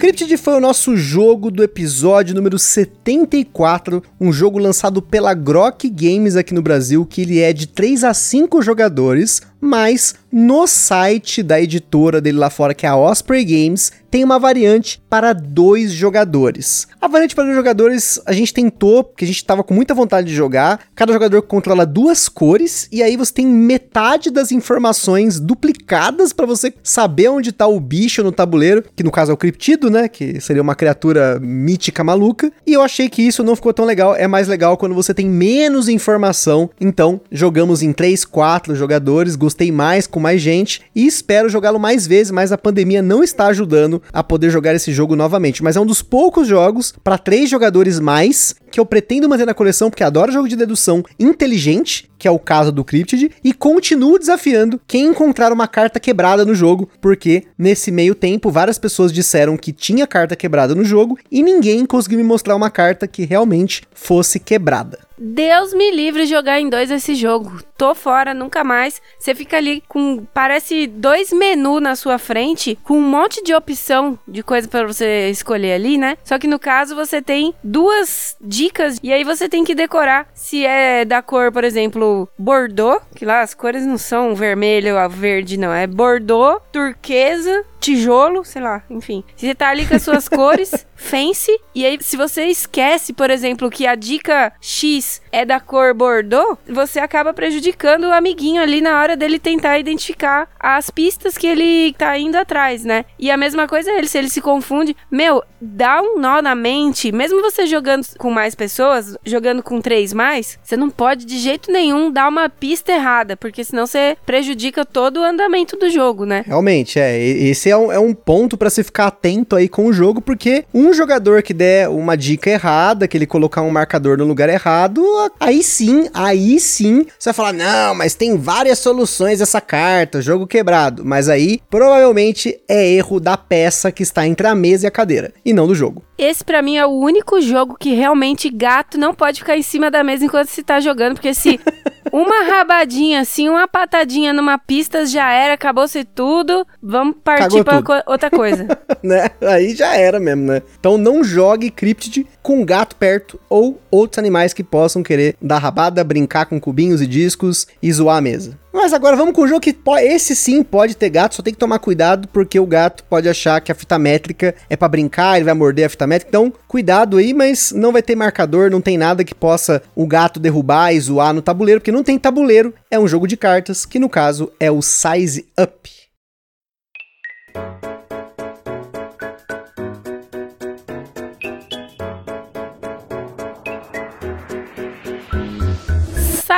Cryptid 0.04 0.36
foi 0.36 0.52
o 0.52 0.60
nosso 0.60 0.98
jogo 0.98 1.50
do 1.50 1.64
episódio 1.64 2.34
número 2.34 2.58
74, 2.58 4.02
um 4.20 4.30
jogo 4.30 4.58
lançado 4.58 5.00
pela 5.00 5.32
Grok 5.32 5.88
Games 5.88 6.36
aqui 6.36 6.52
no 6.52 6.60
Brasil, 6.60 7.06
que 7.06 7.22
ele 7.22 7.40
é 7.40 7.54
de 7.54 7.66
3 7.66 8.04
a 8.04 8.12
5 8.12 8.60
jogadores, 8.60 9.40
mas 9.64 10.14
no 10.30 10.66
site 10.66 11.42
da 11.42 11.60
editora 11.60 12.20
dele 12.20 12.38
lá 12.38 12.50
fora, 12.50 12.74
que 12.74 12.84
é 12.84 12.88
a 12.88 12.96
Osprey 12.96 13.44
Games, 13.44 13.92
tem 14.10 14.22
uma 14.22 14.38
variante 14.38 15.02
para 15.08 15.32
dois 15.32 15.92
jogadores. 15.92 16.86
A 17.00 17.08
variante 17.08 17.34
para 17.34 17.44
dois 17.44 17.56
jogadores 17.56 18.20
a 18.26 18.32
gente 18.32 18.54
tentou, 18.54 19.02
porque 19.02 19.24
a 19.24 19.26
gente 19.26 19.38
estava 19.38 19.64
com 19.64 19.74
muita 19.74 19.94
vontade 19.94 20.28
de 20.28 20.34
jogar. 20.34 20.80
Cada 20.94 21.12
jogador 21.12 21.42
controla 21.42 21.84
duas 21.84 22.28
cores 22.28 22.88
e 22.92 23.02
aí 23.02 23.16
você 23.16 23.32
tem 23.32 23.46
metade 23.46 24.30
das 24.30 24.52
informações 24.52 25.40
duplicadas 25.40 26.32
para 26.32 26.46
você 26.46 26.72
saber 26.82 27.28
onde 27.28 27.50
está 27.50 27.66
o 27.66 27.80
bicho 27.80 28.22
no 28.22 28.30
tabuleiro, 28.30 28.84
que 28.94 29.02
no 29.02 29.10
caso 29.10 29.30
é 29.30 29.34
o 29.34 29.36
criptido, 29.36 29.90
né, 29.90 30.08
que 30.08 30.40
seria 30.40 30.62
uma 30.62 30.74
criatura 30.74 31.40
mítica 31.40 32.04
maluca. 32.04 32.52
E 32.66 32.72
eu 32.72 32.82
achei 32.82 33.08
que 33.08 33.22
isso 33.22 33.42
não 33.42 33.56
ficou 33.56 33.72
tão 33.72 33.84
legal. 33.84 34.14
É 34.14 34.26
mais 34.28 34.46
legal 34.46 34.76
quando 34.76 34.94
você 34.94 35.14
tem 35.14 35.28
menos 35.28 35.88
informação. 35.88 36.70
Então, 36.80 37.20
jogamos 37.30 37.82
em 37.82 37.92
3, 37.92 38.24
4 38.24 38.74
jogadores, 38.74 39.36
gostei 39.54 39.70
mais 39.70 40.08
com 40.08 40.18
mais 40.18 40.42
gente 40.42 40.82
e 40.94 41.06
espero 41.06 41.48
jogá-lo 41.48 41.78
mais 41.78 42.08
vezes, 42.08 42.32
mas 42.32 42.50
a 42.50 42.58
pandemia 42.58 43.00
não 43.00 43.22
está 43.22 43.46
ajudando 43.46 44.02
a 44.12 44.22
poder 44.22 44.50
jogar 44.50 44.74
esse 44.74 44.92
jogo 44.92 45.14
novamente. 45.14 45.62
Mas 45.62 45.76
é 45.76 45.80
um 45.80 45.86
dos 45.86 46.02
poucos 46.02 46.48
jogos 46.48 46.92
para 47.04 47.16
três 47.16 47.48
jogadores 47.48 48.00
mais 48.00 48.56
que 48.74 48.80
eu 48.80 48.84
pretendo 48.84 49.28
manter 49.28 49.46
na 49.46 49.54
coleção 49.54 49.88
porque 49.88 50.02
adoro 50.02 50.32
jogo 50.32 50.48
de 50.48 50.56
dedução 50.56 51.04
inteligente, 51.16 52.10
que 52.18 52.26
é 52.26 52.30
o 52.30 52.40
caso 52.40 52.72
do 52.72 52.82
Cryptid, 52.82 53.30
e 53.44 53.52
continuo 53.52 54.18
desafiando 54.18 54.80
quem 54.84 55.06
encontrar 55.06 55.52
uma 55.52 55.68
carta 55.68 56.00
quebrada 56.00 56.44
no 56.44 56.56
jogo, 56.56 56.90
porque 57.00 57.44
nesse 57.56 57.92
meio 57.92 58.16
tempo 58.16 58.50
várias 58.50 58.76
pessoas 58.76 59.12
disseram 59.12 59.56
que 59.56 59.72
tinha 59.72 60.08
carta 60.08 60.34
quebrada 60.34 60.74
no 60.74 60.84
jogo 60.84 61.16
e 61.30 61.40
ninguém 61.40 61.86
conseguiu 61.86 62.18
me 62.18 62.24
mostrar 62.24 62.56
uma 62.56 62.68
carta 62.68 63.06
que 63.06 63.24
realmente 63.24 63.82
fosse 63.94 64.40
quebrada. 64.40 64.98
Deus 65.16 65.72
me 65.72 65.92
livre 65.92 66.26
jogar 66.26 66.60
em 66.60 66.68
dois 66.68 66.90
esse 66.90 67.14
jogo. 67.14 67.62
Tô 67.78 67.94
fora, 67.94 68.34
nunca 68.34 68.64
mais. 68.64 69.00
Você 69.18 69.32
fica 69.32 69.56
ali 69.56 69.82
com. 69.86 70.24
Parece 70.34 70.88
dois 70.88 71.32
menus 71.32 71.80
na 71.80 71.94
sua 71.94 72.18
frente, 72.18 72.76
com 72.82 72.98
um 72.98 73.08
monte 73.08 73.42
de 73.44 73.54
opção 73.54 74.18
de 74.26 74.42
coisa 74.42 74.66
para 74.66 74.86
você 74.86 75.30
escolher 75.30 75.74
ali, 75.74 75.96
né? 75.96 76.18
Só 76.24 76.36
que 76.36 76.48
no 76.48 76.58
caso 76.58 76.96
você 76.96 77.22
tem 77.22 77.54
duas 77.62 78.36
dicas 78.40 78.63
dicas 78.64 78.98
e 79.02 79.12
aí 79.12 79.24
você 79.24 79.48
tem 79.48 79.64
que 79.64 79.74
decorar 79.74 80.26
se 80.34 80.64
é 80.64 81.04
da 81.04 81.20
cor, 81.20 81.52
por 81.52 81.64
exemplo, 81.64 82.28
Bordeaux, 82.38 83.02
que 83.14 83.24
lá 83.24 83.40
as 83.40 83.54
cores 83.54 83.84
não 83.84 83.98
são 83.98 84.34
vermelho 84.34 84.96
a 84.96 85.06
verde, 85.06 85.58
não, 85.58 85.72
é 85.72 85.86
Bordeaux, 85.86 86.62
turquesa, 86.72 87.64
tijolo, 87.78 88.44
sei 88.44 88.62
lá, 88.62 88.82
enfim. 88.88 89.22
Você 89.36 89.54
tá 89.54 89.68
ali 89.68 89.86
com 89.86 89.94
as 89.94 90.02
suas 90.02 90.28
cores, 90.30 90.86
fence, 91.04 91.52
e 91.74 91.84
aí 91.84 91.98
se 92.00 92.16
você 92.16 92.46
esquece, 92.46 93.12
por 93.12 93.30
exemplo, 93.30 93.70
que 93.70 93.86
a 93.86 93.94
dica 93.94 94.52
X 94.60 95.20
é 95.30 95.44
da 95.44 95.60
cor 95.60 95.94
Bordeaux, 95.94 96.58
você 96.66 96.98
acaba 96.98 97.34
prejudicando 97.34 98.04
o 98.04 98.12
amiguinho 98.12 98.62
ali 98.62 98.80
na 98.80 98.98
hora 98.98 99.16
dele 99.16 99.38
tentar 99.38 99.78
identificar 99.78 100.48
as 100.58 100.90
pistas 100.90 101.36
que 101.36 101.46
ele 101.46 101.92
tá 101.92 102.16
indo 102.18 102.36
atrás, 102.36 102.84
né? 102.84 103.04
E 103.18 103.30
a 103.30 103.36
mesma 103.36 103.68
coisa 103.68 103.90
é 103.90 103.98
ele, 103.98 104.08
se 104.08 104.18
ele 104.18 104.30
se 104.30 104.40
confunde, 104.40 104.96
meu, 105.10 105.42
dá 105.60 106.00
um 106.00 106.18
nó 106.18 106.40
na 106.40 106.54
mente, 106.54 107.12
mesmo 107.12 107.42
você 107.42 107.66
jogando 107.66 108.06
com 108.18 108.30
mais 108.30 108.54
pessoas, 108.54 109.16
jogando 109.24 109.62
com 109.62 109.80
três 109.80 110.12
mais, 110.12 110.58
você 110.62 110.76
não 110.76 110.88
pode 110.88 111.26
de 111.26 111.38
jeito 111.38 111.70
nenhum 111.70 112.10
dar 112.10 112.28
uma 112.28 112.48
pista 112.48 112.92
errada, 112.92 113.36
porque 113.36 113.62
senão 113.62 113.86
você 113.86 114.16
prejudica 114.24 114.84
todo 114.84 115.20
o 115.20 115.24
andamento 115.24 115.76
do 115.76 115.90
jogo, 115.90 116.24
né? 116.24 116.44
Realmente, 116.46 116.98
é. 116.98 117.18
Esse 117.18 117.68
é 117.68 117.76
um, 117.76 117.92
é 117.92 117.98
um 117.98 118.14
ponto 118.14 118.56
para 118.56 118.70
se 118.70 118.82
ficar 118.82 119.08
atento 119.08 119.54
aí 119.54 119.68
com 119.68 119.86
o 119.86 119.92
jogo, 119.92 120.20
porque 120.20 120.64
um 120.72 120.93
jogador 120.94 121.42
que 121.42 121.52
der 121.52 121.88
uma 121.88 122.16
dica 122.16 122.50
errada, 122.50 123.06
que 123.06 123.16
ele 123.16 123.26
colocar 123.26 123.62
um 123.62 123.70
marcador 123.70 124.16
no 124.16 124.24
lugar 124.24 124.48
errado, 124.48 125.02
aí 125.38 125.62
sim, 125.62 126.08
aí 126.14 126.58
sim, 126.60 127.04
você 127.18 127.30
vai 127.30 127.34
falar: 127.34 127.52
não, 127.52 127.94
mas 127.94 128.14
tem 128.14 128.36
várias 128.36 128.78
soluções 128.78 129.40
essa 129.40 129.60
carta, 129.60 130.22
jogo 130.22 130.46
quebrado. 130.46 131.04
Mas 131.04 131.28
aí 131.28 131.60
provavelmente 131.70 132.58
é 132.68 132.86
erro 132.92 133.20
da 133.20 133.36
peça 133.36 133.92
que 133.92 134.02
está 134.02 134.26
entre 134.26 134.46
a 134.46 134.54
mesa 134.54 134.86
e 134.86 134.88
a 134.88 134.90
cadeira, 134.90 135.32
e 135.44 135.52
não 135.52 135.66
do 135.66 135.74
jogo. 135.74 136.02
Esse 136.16 136.44
para 136.44 136.62
mim 136.62 136.76
é 136.76 136.86
o 136.86 136.90
único 136.90 137.40
jogo 137.40 137.76
que 137.78 137.92
realmente 137.94 138.48
gato 138.48 138.96
não 138.96 139.12
pode 139.12 139.40
ficar 139.40 139.56
em 139.56 139.62
cima 139.62 139.90
da 139.90 140.04
mesa 140.04 140.24
enquanto 140.24 140.48
se 140.48 140.62
tá 140.62 140.78
jogando, 140.78 141.14
porque 141.14 141.34
se 141.34 141.58
uma 142.14 142.44
rabadinha 142.44 143.22
assim, 143.22 143.48
uma 143.48 143.66
patadinha 143.66 144.32
numa 144.32 144.56
pista 144.56 145.04
já 145.04 145.32
era, 145.32 145.54
acabou-se 145.54 146.04
tudo, 146.04 146.64
vamos 146.80 147.16
partir 147.24 147.64
para 147.64 147.82
co 147.82 147.92
outra 148.06 148.30
coisa. 148.30 148.68
né? 149.02 149.28
Aí 149.40 149.74
já 149.74 149.96
era 149.96 150.20
mesmo, 150.20 150.44
né? 150.44 150.62
Então 150.78 150.96
não 150.96 151.24
jogue 151.24 151.72
Cryptid 151.72 152.24
com 152.40 152.64
gato 152.64 152.94
perto 152.94 153.40
ou 153.50 153.80
outros 153.90 154.20
animais 154.20 154.52
que 154.52 154.62
possam 154.62 155.02
querer 155.02 155.34
dar 155.42 155.58
rabada, 155.58 156.04
brincar 156.04 156.46
com 156.46 156.60
cubinhos 156.60 157.02
e 157.02 157.06
discos 157.08 157.66
e 157.82 157.92
zoar 157.92 158.18
a 158.18 158.20
mesa. 158.20 158.56
Mas 158.74 158.92
agora 158.92 159.14
vamos 159.14 159.36
com 159.36 159.42
o 159.42 159.46
jogo 159.46 159.60
que 159.60 159.76
esse 160.00 160.34
sim 160.34 160.60
pode 160.64 160.96
ter 160.96 161.08
gato, 161.08 161.36
só 161.36 161.42
tem 161.42 161.54
que 161.54 161.60
tomar 161.60 161.78
cuidado 161.78 162.26
porque 162.26 162.58
o 162.58 162.66
gato 162.66 163.04
pode 163.04 163.28
achar 163.28 163.60
que 163.60 163.70
a 163.70 163.74
fita 163.74 163.96
métrica 164.00 164.52
é 164.68 164.76
para 164.76 164.88
brincar, 164.88 165.36
ele 165.36 165.44
vai 165.44 165.54
morder 165.54 165.86
a 165.86 165.88
fita 165.88 166.08
métrica. 166.08 166.28
Então, 166.28 166.52
cuidado 166.66 167.16
aí, 167.16 167.32
mas 167.32 167.70
não 167.70 167.92
vai 167.92 168.02
ter 168.02 168.16
marcador, 168.16 168.72
não 168.72 168.80
tem 168.80 168.98
nada 168.98 169.22
que 169.22 169.32
possa 169.32 169.80
o 169.94 170.08
gato 170.08 170.40
derrubar 170.40 170.92
e 170.92 170.98
zoar 170.98 171.32
no 171.32 171.40
tabuleiro, 171.40 171.80
porque 171.80 171.92
não 171.92 172.02
tem 172.02 172.18
tabuleiro. 172.18 172.74
É 172.90 172.98
um 172.98 173.06
jogo 173.06 173.28
de 173.28 173.36
cartas, 173.36 173.86
que 173.86 174.00
no 174.00 174.08
caso 174.08 174.50
é 174.58 174.72
o 174.72 174.82
Size 174.82 175.46
Up. 175.56 176.03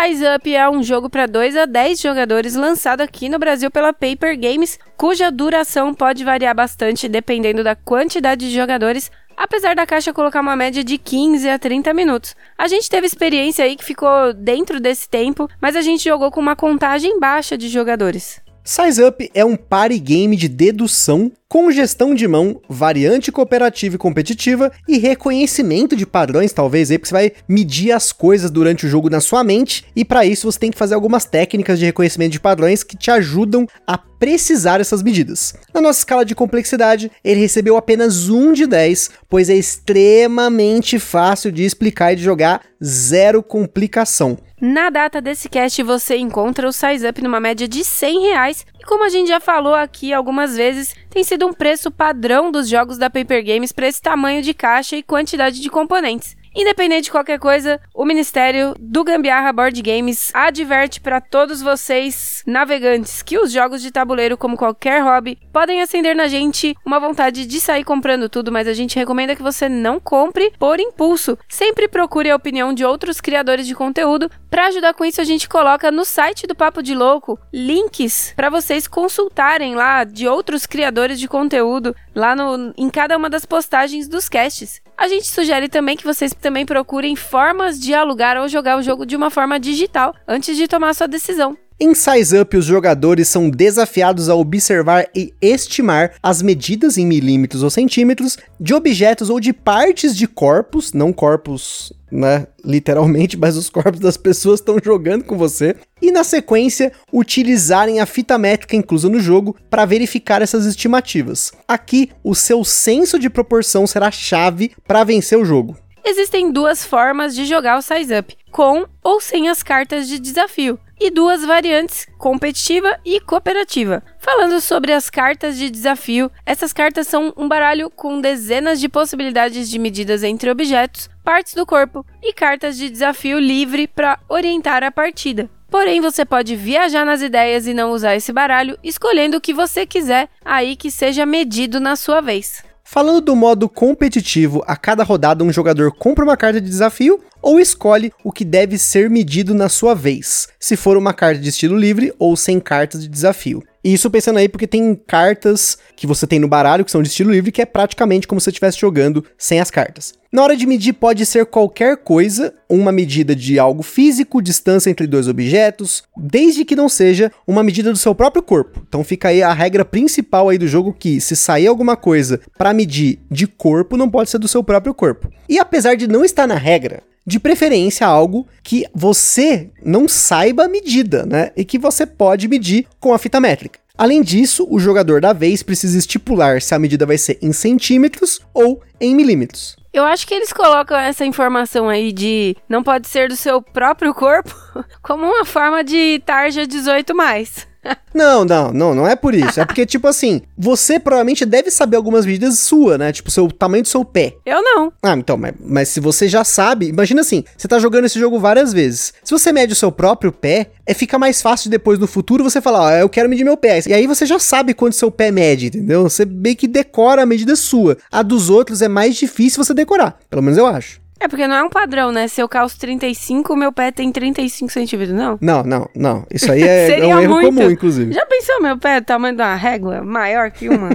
Size 0.07 0.25
Up 0.37 0.55
é 0.55 0.71
um 0.71 0.85
jogo 0.85 1.11
para 1.11 1.27
2 1.27 1.57
a 1.57 1.67
10 1.67 2.01
jogadores 2.01 2.55
lançado 2.55 3.01
aqui 3.01 3.29
no 3.29 3.41
Brasil 3.41 3.69
pela 3.73 3.93
Paper 3.93 4.39
Games, 4.39 4.79
cuja 4.97 5.33
duração 5.33 5.93
pode 5.93 6.23
variar 6.23 6.55
bastante 6.55 7.09
dependendo 7.09 7.65
da 7.65 7.75
quantidade 7.75 8.49
de 8.49 8.55
jogadores, 8.55 9.11
apesar 9.37 9.75
da 9.75 9.85
caixa 9.85 10.13
colocar 10.13 10.41
uma 10.41 10.55
média 10.55 10.85
de 10.85 10.97
15 10.97 11.49
a 11.49 11.59
30 11.59 11.93
minutos. 11.93 12.37
A 12.57 12.69
gente 12.69 12.89
teve 12.89 13.05
experiência 13.05 13.65
aí 13.65 13.75
que 13.75 13.85
ficou 13.85 14.33
dentro 14.33 14.79
desse 14.79 15.09
tempo, 15.09 15.49
mas 15.61 15.75
a 15.75 15.83
gente 15.83 16.05
jogou 16.05 16.31
com 16.31 16.39
uma 16.39 16.55
contagem 16.55 17.19
baixa 17.19 17.59
de 17.59 17.69
jogadores. 17.69 18.41
Size 18.69 19.01
Up 19.05 19.31
é 19.33 19.45
um 19.45 19.55
party 19.55 19.97
game 20.01 20.35
de 20.35 20.49
dedução 20.49 21.31
com 21.49 21.71
gestão 21.71 22.13
de 22.13 22.27
mão, 22.27 22.61
variante 22.69 23.31
cooperativa 23.31 23.95
e 23.95 23.99
competitiva 23.99 24.73
e 24.89 24.99
reconhecimento 24.99 25.95
de 25.95 26.05
padrões, 26.05 26.53
talvez 26.53 26.91
aí, 26.91 26.99
porque 26.99 27.09
você 27.09 27.15
vai 27.15 27.33
medir 27.49 27.93
as 27.93 28.11
coisas 28.11 28.51
durante 28.51 28.85
o 28.85 28.89
jogo 28.89 29.09
na 29.09 29.21
sua 29.21 29.45
mente, 29.45 29.85
e 29.95 30.05
para 30.05 30.27
isso 30.27 30.51
você 30.51 30.59
tem 30.59 30.73
que 30.73 30.79
fazer 30.79 30.97
algumas 30.97 31.25
técnicas 31.25 31.79
de 31.79 31.85
reconhecimento 31.85 32.33
de 32.33 32.41
padrões 32.41 32.83
que 32.83 32.97
te 32.97 33.09
ajudam 33.09 33.69
a 33.87 33.97
precisar 33.97 34.81
essas 34.81 35.01
medidas. 35.01 35.55
Na 35.73 35.81
nossa 35.81 36.01
escala 36.01 36.25
de 36.25 36.35
complexidade, 36.35 37.09
ele 37.23 37.39
recebeu 37.39 37.77
apenas 37.77 38.29
um 38.29 38.53
de 38.53 38.67
10, 38.67 39.11
pois 39.29 39.49
é 39.49 39.55
extremamente 39.55 40.99
fácil 40.99 41.53
de 41.53 41.65
explicar 41.65 42.13
e 42.13 42.17
de 42.17 42.25
jogar, 42.25 42.63
zero 42.83 43.45
complicação. 43.45 44.37
Na 44.59 44.89
data 44.89 45.21
desse 45.21 45.51
cast, 45.51 45.83
você 45.83 46.17
encontra 46.17 46.67
o 46.67 46.73
Size 46.73 47.07
Up 47.07 47.23
numa 47.23 47.39
média 47.39 47.69
de 47.69 47.85
100 47.85 48.21
reais. 48.23 48.67
E 48.81 48.85
como 48.85 49.05
a 49.05 49.11
gente 49.11 49.29
já 49.29 49.39
falou 49.39 49.75
aqui 49.75 50.15
algumas 50.15 50.57
vezes, 50.57 50.95
tem 51.11 51.23
sido 51.23 51.47
um 51.47 51.53
preço 51.53 51.91
padrão 51.91 52.51
dos 52.51 52.67
jogos 52.67 52.97
da 52.97 53.11
Paper 53.11 53.45
Games 53.45 53.71
para 53.71 53.87
esse 53.87 54.01
tamanho 54.01 54.41
de 54.41 54.55
caixa 54.55 54.97
e 54.97 55.03
quantidade 55.03 55.61
de 55.61 55.69
componentes. 55.69 56.35
Independente 56.59 57.05
de 57.05 57.11
qualquer 57.11 57.39
coisa, 57.39 57.79
o 57.95 58.03
Ministério 58.03 58.75
do 58.81 59.05
Gambiarra 59.05 59.53
Board 59.53 59.83
Games 59.83 60.31
adverte 60.33 61.03
para 61.03 61.21
todos 61.21 61.61
vocês, 61.61 62.43
navegantes, 62.47 63.21
que 63.21 63.39
os 63.39 63.53
jogos 63.53 63.83
de 63.83 63.91
tabuleiro, 63.91 64.39
como 64.39 64.57
qualquer 64.57 65.03
hobby, 65.03 65.39
podem 65.53 65.83
acender 65.83 66.17
na 66.17 66.29
gente 66.29 66.75
uma 66.83 66.99
vontade 66.99 67.45
de 67.45 67.61
sair 67.61 67.85
comprando 67.85 68.27
tudo, 68.31 68.51
mas 68.51 68.67
a 68.67 68.73
gente 68.73 68.97
recomenda 68.97 69.37
que 69.37 69.43
você 69.43 69.69
não 69.69 70.01
compre 70.01 70.51
por 70.59 70.81
impulso. 70.81 71.39
Sempre 71.47 71.89
procure 71.89 72.31
a 72.31 72.37
opinião 72.37 72.73
de 72.73 72.87
outros 72.87 73.21
criadores 73.21 73.67
de 73.67 73.75
conteúdo. 73.75 74.31
Para 74.49 74.69
ajudar 74.69 74.95
com 74.95 75.05
isso, 75.05 75.21
a 75.21 75.25
gente 75.25 75.51
coloca 75.51 75.91
no 75.91 76.07
site 76.07 76.47
do 76.47 76.55
Papo 76.55 76.83
de 76.83 76.95
Louco 76.95 77.39
links 77.53 78.33
para 78.35 78.49
vocês 78.49 78.89
consultarem 78.89 79.75
lá 79.75 80.05
de 80.05 80.27
outros 80.27 80.65
criadores 80.65 81.21
de 81.21 81.29
conteúdo 81.29 81.95
lá 82.15 82.35
no, 82.35 82.73
em 82.79 82.89
cada 82.89 83.15
uma 83.15 83.29
das 83.29 83.45
postagens 83.45 84.09
dos 84.09 84.27
casts. 84.27 84.86
A 84.99 85.09
gente 85.09 85.27
sugere 85.27 85.69
também 85.69 85.97
que 85.97 86.05
vocês 86.05 86.33
também 86.33 86.65
procurem 86.65 87.15
formas 87.15 87.79
de 87.79 87.93
alugar 87.93 88.39
ou 88.41 88.49
jogar 88.49 88.79
o 88.79 88.83
jogo 88.83 89.05
de 89.05 89.15
uma 89.15 89.31
forma 89.31 89.61
digital 89.61 90.15
antes 90.27 90.57
de 90.57 90.67
tomar 90.67 90.95
sua 90.95 91.07
decisão. 91.07 91.57
Em 91.79 91.95
Size 91.95 92.39
Up, 92.39 92.57
os 92.57 92.65
jogadores 92.65 93.29
são 93.29 93.51
desafiados 93.51 94.31
a 94.31 94.35
observar 94.35 95.07
e 95.15 95.35
estimar 95.43 96.13
as 96.23 96.41
medidas 96.41 96.97
em 96.97 97.05
milímetros 97.05 97.63
ou 97.63 97.69
centímetros 97.69 98.39
de 98.59 98.73
objetos 98.73 99.29
ou 99.29 99.39
de 99.39 99.53
partes 99.53 100.17
de 100.17 100.27
corpos, 100.27 100.95
não 100.95 101.13
corpos, 101.13 101.93
né, 102.17 102.47
literalmente, 102.65 103.37
mas 103.37 103.57
os 103.57 103.69
corpos 103.69 104.01
das 104.01 104.17
pessoas 104.17 104.61
estão 104.61 104.79
jogando 104.83 105.25
com 105.25 105.37
você, 105.37 105.77
e 106.01 106.11
na 106.11 106.25
sequência, 106.25 106.91
utilizarem 107.13 108.01
a 108.01 108.07
fita 108.07 108.39
métrica 108.39 108.75
inclusa 108.75 109.09
no 109.09 109.21
jogo 109.21 109.55
para 109.69 109.85
verificar 109.85 110.41
essas 110.41 110.65
estimativas. 110.65 111.53
Aqui, 111.69 112.11
o 112.25 112.35
seu 112.35 112.65
senso 112.65 113.19
de 113.19 113.29
proporção 113.29 113.87
será 113.87 114.11
chave 114.11 114.73
para 114.87 115.05
vencer 115.05 115.39
o 115.39 115.45
jogo. 115.45 115.77
Existem 116.05 116.51
duas 116.51 116.85
formas 116.85 117.35
de 117.35 117.45
jogar 117.45 117.79
o 117.79 117.83
Size 117.83 118.17
Up, 118.17 118.37
com 118.51 118.87
ou 119.03 119.21
sem 119.21 119.49
as 119.49 119.63
cartas 119.63 120.09
de 120.09 120.19
desafio 120.19 120.79
e 120.99 121.11
duas 121.11 121.45
variantes, 121.45 122.07
competitiva 122.19 122.99
e 123.05 123.21
cooperativa. 123.21 124.03
Falando 124.19 124.61
sobre 124.61 124.93
as 124.93 125.11
cartas 125.11 125.57
de 125.57 125.71
desafio, 125.71 126.31
essas 126.45 126.73
cartas 126.73 127.07
são 127.07 127.33
um 127.37 127.47
baralho 127.47 127.91
com 127.91 128.21
dezenas 128.21 128.81
de 128.81 128.89
possibilidades 128.89 129.69
de 129.69 129.79
medidas 129.79 130.23
entre 130.23 130.51
objetos, 130.51 131.09
partes 131.23 131.55
do 131.55 131.67
corpo 131.67 132.05
e 132.23 132.33
cartas 132.33 132.77
de 132.77 132.89
desafio 132.91 133.39
livre 133.39 133.87
para 133.87 134.19
orientar 134.29 134.83
a 134.83 134.91
partida. 134.91 135.51
Porém, 135.69 136.01
você 136.01 136.25
pode 136.25 136.55
viajar 136.55 137.05
nas 137.05 137.21
ideias 137.21 137.67
e 137.67 137.75
não 137.75 137.91
usar 137.91 138.15
esse 138.15 138.33
baralho, 138.33 138.79
escolhendo 138.83 139.37
o 139.37 139.41
que 139.41 139.53
você 139.53 139.85
quiser, 139.85 140.29
aí 140.45 140.77
que 140.77 140.91
seja 140.91 141.27
medido 141.27 141.81
na 141.81 141.97
sua 141.97 142.21
vez. 142.21 142.65
Falando 142.89 143.21
do 143.21 143.35
modo 143.35 143.69
competitivo, 143.69 144.63
a 144.65 144.77
cada 144.77 145.03
rodada 145.03 145.43
um 145.43 145.53
jogador 145.53 145.91
compra 145.91 146.25
uma 146.25 146.37
carta 146.37 146.61
de 146.61 146.69
desafio 146.69 147.21
ou 147.43 147.59
escolhe 147.59 148.13
o 148.23 148.31
que 148.31 148.45
deve 148.45 148.79
ser 148.79 149.11
medido 149.11 149.53
na 149.53 149.69
sua 149.69 149.93
vez, 149.93 150.47
se 150.61 150.77
for 150.77 150.97
uma 150.97 151.13
carta 151.13 151.41
de 151.41 151.49
estilo 151.49 151.77
livre 151.77 152.15
ou 152.17 152.37
sem 152.37 152.61
cartas 152.61 153.03
de 153.03 153.09
desafio. 153.09 153.61
E 153.87 153.93
isso 153.93 154.11
pensando 154.11 154.41
aí 154.41 154.49
porque 154.49 154.67
tem 154.67 154.97
cartas 155.07 155.79
que 155.95 156.09
você 156.09 156.27
tem 156.27 156.41
no 156.41 156.49
baralho 156.49 156.85
que 156.85 156.91
são 156.91 157.01
de 157.01 157.09
estilo 157.09 157.31
livre, 157.31 157.53
que 157.53 157.63
é 157.63 157.65
praticamente 157.65 158.27
como 158.27 158.41
se 158.41 158.47
você 158.47 158.51
estivesse 158.51 158.81
jogando 158.81 159.25
sem 159.39 159.61
as 159.61 159.71
cartas. 159.71 160.13
Na 160.33 160.43
hora 160.43 160.57
de 160.57 160.67
medir 160.67 160.93
pode 160.93 161.25
ser 161.25 161.47
qualquer 161.47 161.99
coisa, 161.99 162.53
uma 162.69 162.91
medida 162.91 163.33
de 163.33 163.61
algo 163.61 163.85
físico, 163.85 164.43
distância 164.43 164.91
entre 164.91 165.07
dois 165.07 165.29
objetos, 165.29 166.03
desde 166.17 166.65
que 166.65 166.75
não 166.75 166.89
seja 166.89 167.31
uma 167.47 167.63
medida 167.63 167.93
do 167.93 167.97
seu 167.97 168.13
próprio 168.13 168.43
corpo. 168.43 168.83
Então 168.89 169.05
fica 169.05 169.29
aí 169.29 169.41
a 169.41 169.53
regra 169.53 169.85
principal 169.85 170.49
aí 170.49 170.59
do 170.59 170.67
jogo 170.67 170.93
que 170.93 171.21
se 171.21 171.37
sair 171.37 171.69
alguma 171.69 171.97
coisa 171.97 172.41
para 172.59 172.75
medir 172.75 173.21
de 173.31 173.47
corpo, 173.47 173.97
não 173.97 174.11
pode 174.11 174.31
ser 174.31 174.39
do 174.39 174.49
seu 174.49 174.65
próprio 174.65 174.93
corpo. 174.93 175.31
E 175.49 175.61
apesar 175.61 175.95
de 175.95 176.09
não 176.09 176.25
estar 176.25 176.49
na 176.49 176.57
regra, 176.57 177.05
de 177.27 177.41
preferência 177.41 178.07
algo 178.07 178.47
que 178.63 178.87
você 178.95 179.71
não 179.85 180.07
saiba 180.07 180.65
a 180.65 180.69
medida, 180.69 181.27
né? 181.27 181.51
E 181.57 181.65
que 181.65 181.79
você 181.79 182.07
pode 182.07 182.47
medir 182.47 182.87
com 183.01 183.13
a 183.13 183.19
fita 183.19 183.41
métrica. 183.41 183.81
Além 183.99 184.23
disso, 184.23 184.67
o 184.71 184.79
jogador 184.79 185.21
da 185.21 185.33
vez 185.33 185.63
precisa 185.63 185.99
estipular 185.99 186.61
se 186.61 186.75
a 186.75 186.79
medida 186.79 187.07
vai 187.07 187.17
ser 187.17 187.39
em 187.41 187.53
centímetros 187.53 188.41
ou 188.53 188.83
em 189.01 189.15
milímetros. 189.15 189.77
Eu 189.93 190.05
acho 190.05 190.27
que 190.27 190.35
eles 190.35 190.53
colocam 190.53 190.99
essa 190.99 191.25
informação 191.25 191.89
aí 191.89 192.13
de 192.13 192.55
não 192.69 192.83
pode 192.83 193.09
ser 193.09 193.31
do 193.31 193.37
seu 193.37 193.63
próprio 193.63 194.13
corpo 194.13 194.55
como 195.03 195.25
uma 195.25 195.47
forma 195.47 195.83
de 195.83 196.21
tarja 196.27 196.67
18 196.67 197.15
mais. 197.15 197.67
Não, 198.15 198.47
não, 198.47 198.73
não, 198.73 198.95
não 198.95 199.07
é 199.07 199.15
por 199.15 199.35
isso. 199.35 199.61
É 199.61 199.67
porque, 199.67 199.85
tipo 199.85 200.09
assim, 200.09 200.41
você 200.57 200.99
provavelmente 200.99 201.45
deve 201.45 201.71
saber 201.71 201.99
algumas 201.99 202.25
medidas 202.25 202.59
sua, 202.59 202.97
né? 202.97 203.13
Tipo, 203.13 203.31
o 203.43 203.53
tamanho 203.53 203.83
do 203.83 203.89
seu 203.89 204.05
pé. 204.05 204.35
Eu 204.47 204.63
não. 204.63 204.91
Ah, 205.03 205.13
então, 205.13 205.37
mas, 205.37 205.53
mas 205.61 205.89
se 205.91 206.01
você 206.01 206.27
já 206.27 206.43
sabe, 206.43 206.89
imagina 206.89 207.21
assim, 207.21 207.45
você 207.57 207.69
tá 207.69 207.79
jogando 207.79 208.07
esse 208.07 208.19
jogo 208.19 208.39
várias 208.39 208.73
vezes. 208.73 209.13
Se 209.23 209.31
você 209.31 209.53
mede 209.53 209.75
o 209.75 209.77
seu 209.77 209.93
próprio 209.93 210.33
pé, 210.33 210.71
é 210.87 210.95
fica 210.95 211.19
mais 211.19 211.43
fácil 211.43 211.71
depois 211.71 211.99
no 211.99 212.07
futuro 212.07 212.43
você 212.43 212.61
falar, 212.61 212.81
ó, 212.81 212.91
eu 212.93 213.09
quero 213.09 213.29
medir 213.29 213.45
meu 213.45 213.57
pé. 213.57 213.81
E 213.87 213.93
aí 213.93 214.07
você 214.07 214.25
já 214.25 214.39
sabe 214.39 214.73
quanto 214.73 214.97
seu 214.97 215.11
pé 215.11 215.31
mede, 215.31 215.67
entendeu? 215.67 216.05
Você 216.05 216.25
meio 216.25 216.57
que 216.57 216.67
decora 216.67 217.23
a 217.23 217.27
medida 217.27 217.55
sua. 217.55 217.99
A 218.11 218.23
dos 218.23 218.49
outros 218.49 218.81
é 218.81 218.89
mais 218.89 219.15
difícil 219.15 219.63
você 219.63 219.75
decorar, 219.75 220.19
pelo 220.31 220.43
menos 220.43 220.57
eu 220.57 220.67
acho. 220.67 221.06
É 221.19 221.29
porque 221.29 221.47
não 221.47 221.57
é 221.57 221.63
um 221.63 221.71
padrão, 221.71 222.13
né? 222.13 222.29
Se 222.29 222.41
eu 222.43 222.49
calço 222.49 222.79
35, 222.79 223.53
o 223.53 223.57
meu 223.57 223.73
pé 223.73 223.91
tem 223.91 224.13
35 224.13 224.71
centímetros, 224.71 225.17
não? 225.17 225.39
Não, 225.41 225.63
não, 225.63 225.89
não. 225.95 226.27
Isso 226.31 226.53
aí 226.53 226.63
é, 226.63 227.01
é 227.01 227.07
um 227.07 227.21
erro 227.21 227.35
muito. 227.35 227.47
comum, 227.47 227.71
inclusive. 227.71 228.13
Já 228.13 228.27
pensou 228.27 228.61
meu 228.61 228.79
pé, 228.79 229.01
tamanho 229.01 229.35
de 229.35 229.43
uma 229.43 229.55
régua, 229.55 230.03
maior 230.03 230.51
que 230.51 230.69
uma? 230.69 230.91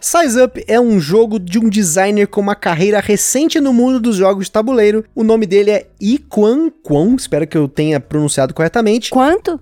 Size 0.00 0.40
Up 0.40 0.64
é 0.66 0.80
um 0.80 0.98
jogo 0.98 1.38
de 1.38 1.58
um 1.58 1.68
designer 1.68 2.26
com 2.26 2.40
uma 2.40 2.54
carreira 2.54 3.00
recente 3.00 3.60
no 3.60 3.72
mundo 3.72 4.00
dos 4.00 4.16
jogos 4.16 4.46
de 4.46 4.50
tabuleiro. 4.50 5.04
O 5.14 5.22
nome 5.22 5.46
dele 5.46 5.70
é 5.70 5.86
Iquan 6.00 6.70
Kwon, 6.82 7.16
espero 7.16 7.46
que 7.46 7.56
eu 7.56 7.68
tenha 7.68 8.00
pronunciado 8.00 8.54
corretamente. 8.54 9.10
Quanto? 9.10 9.60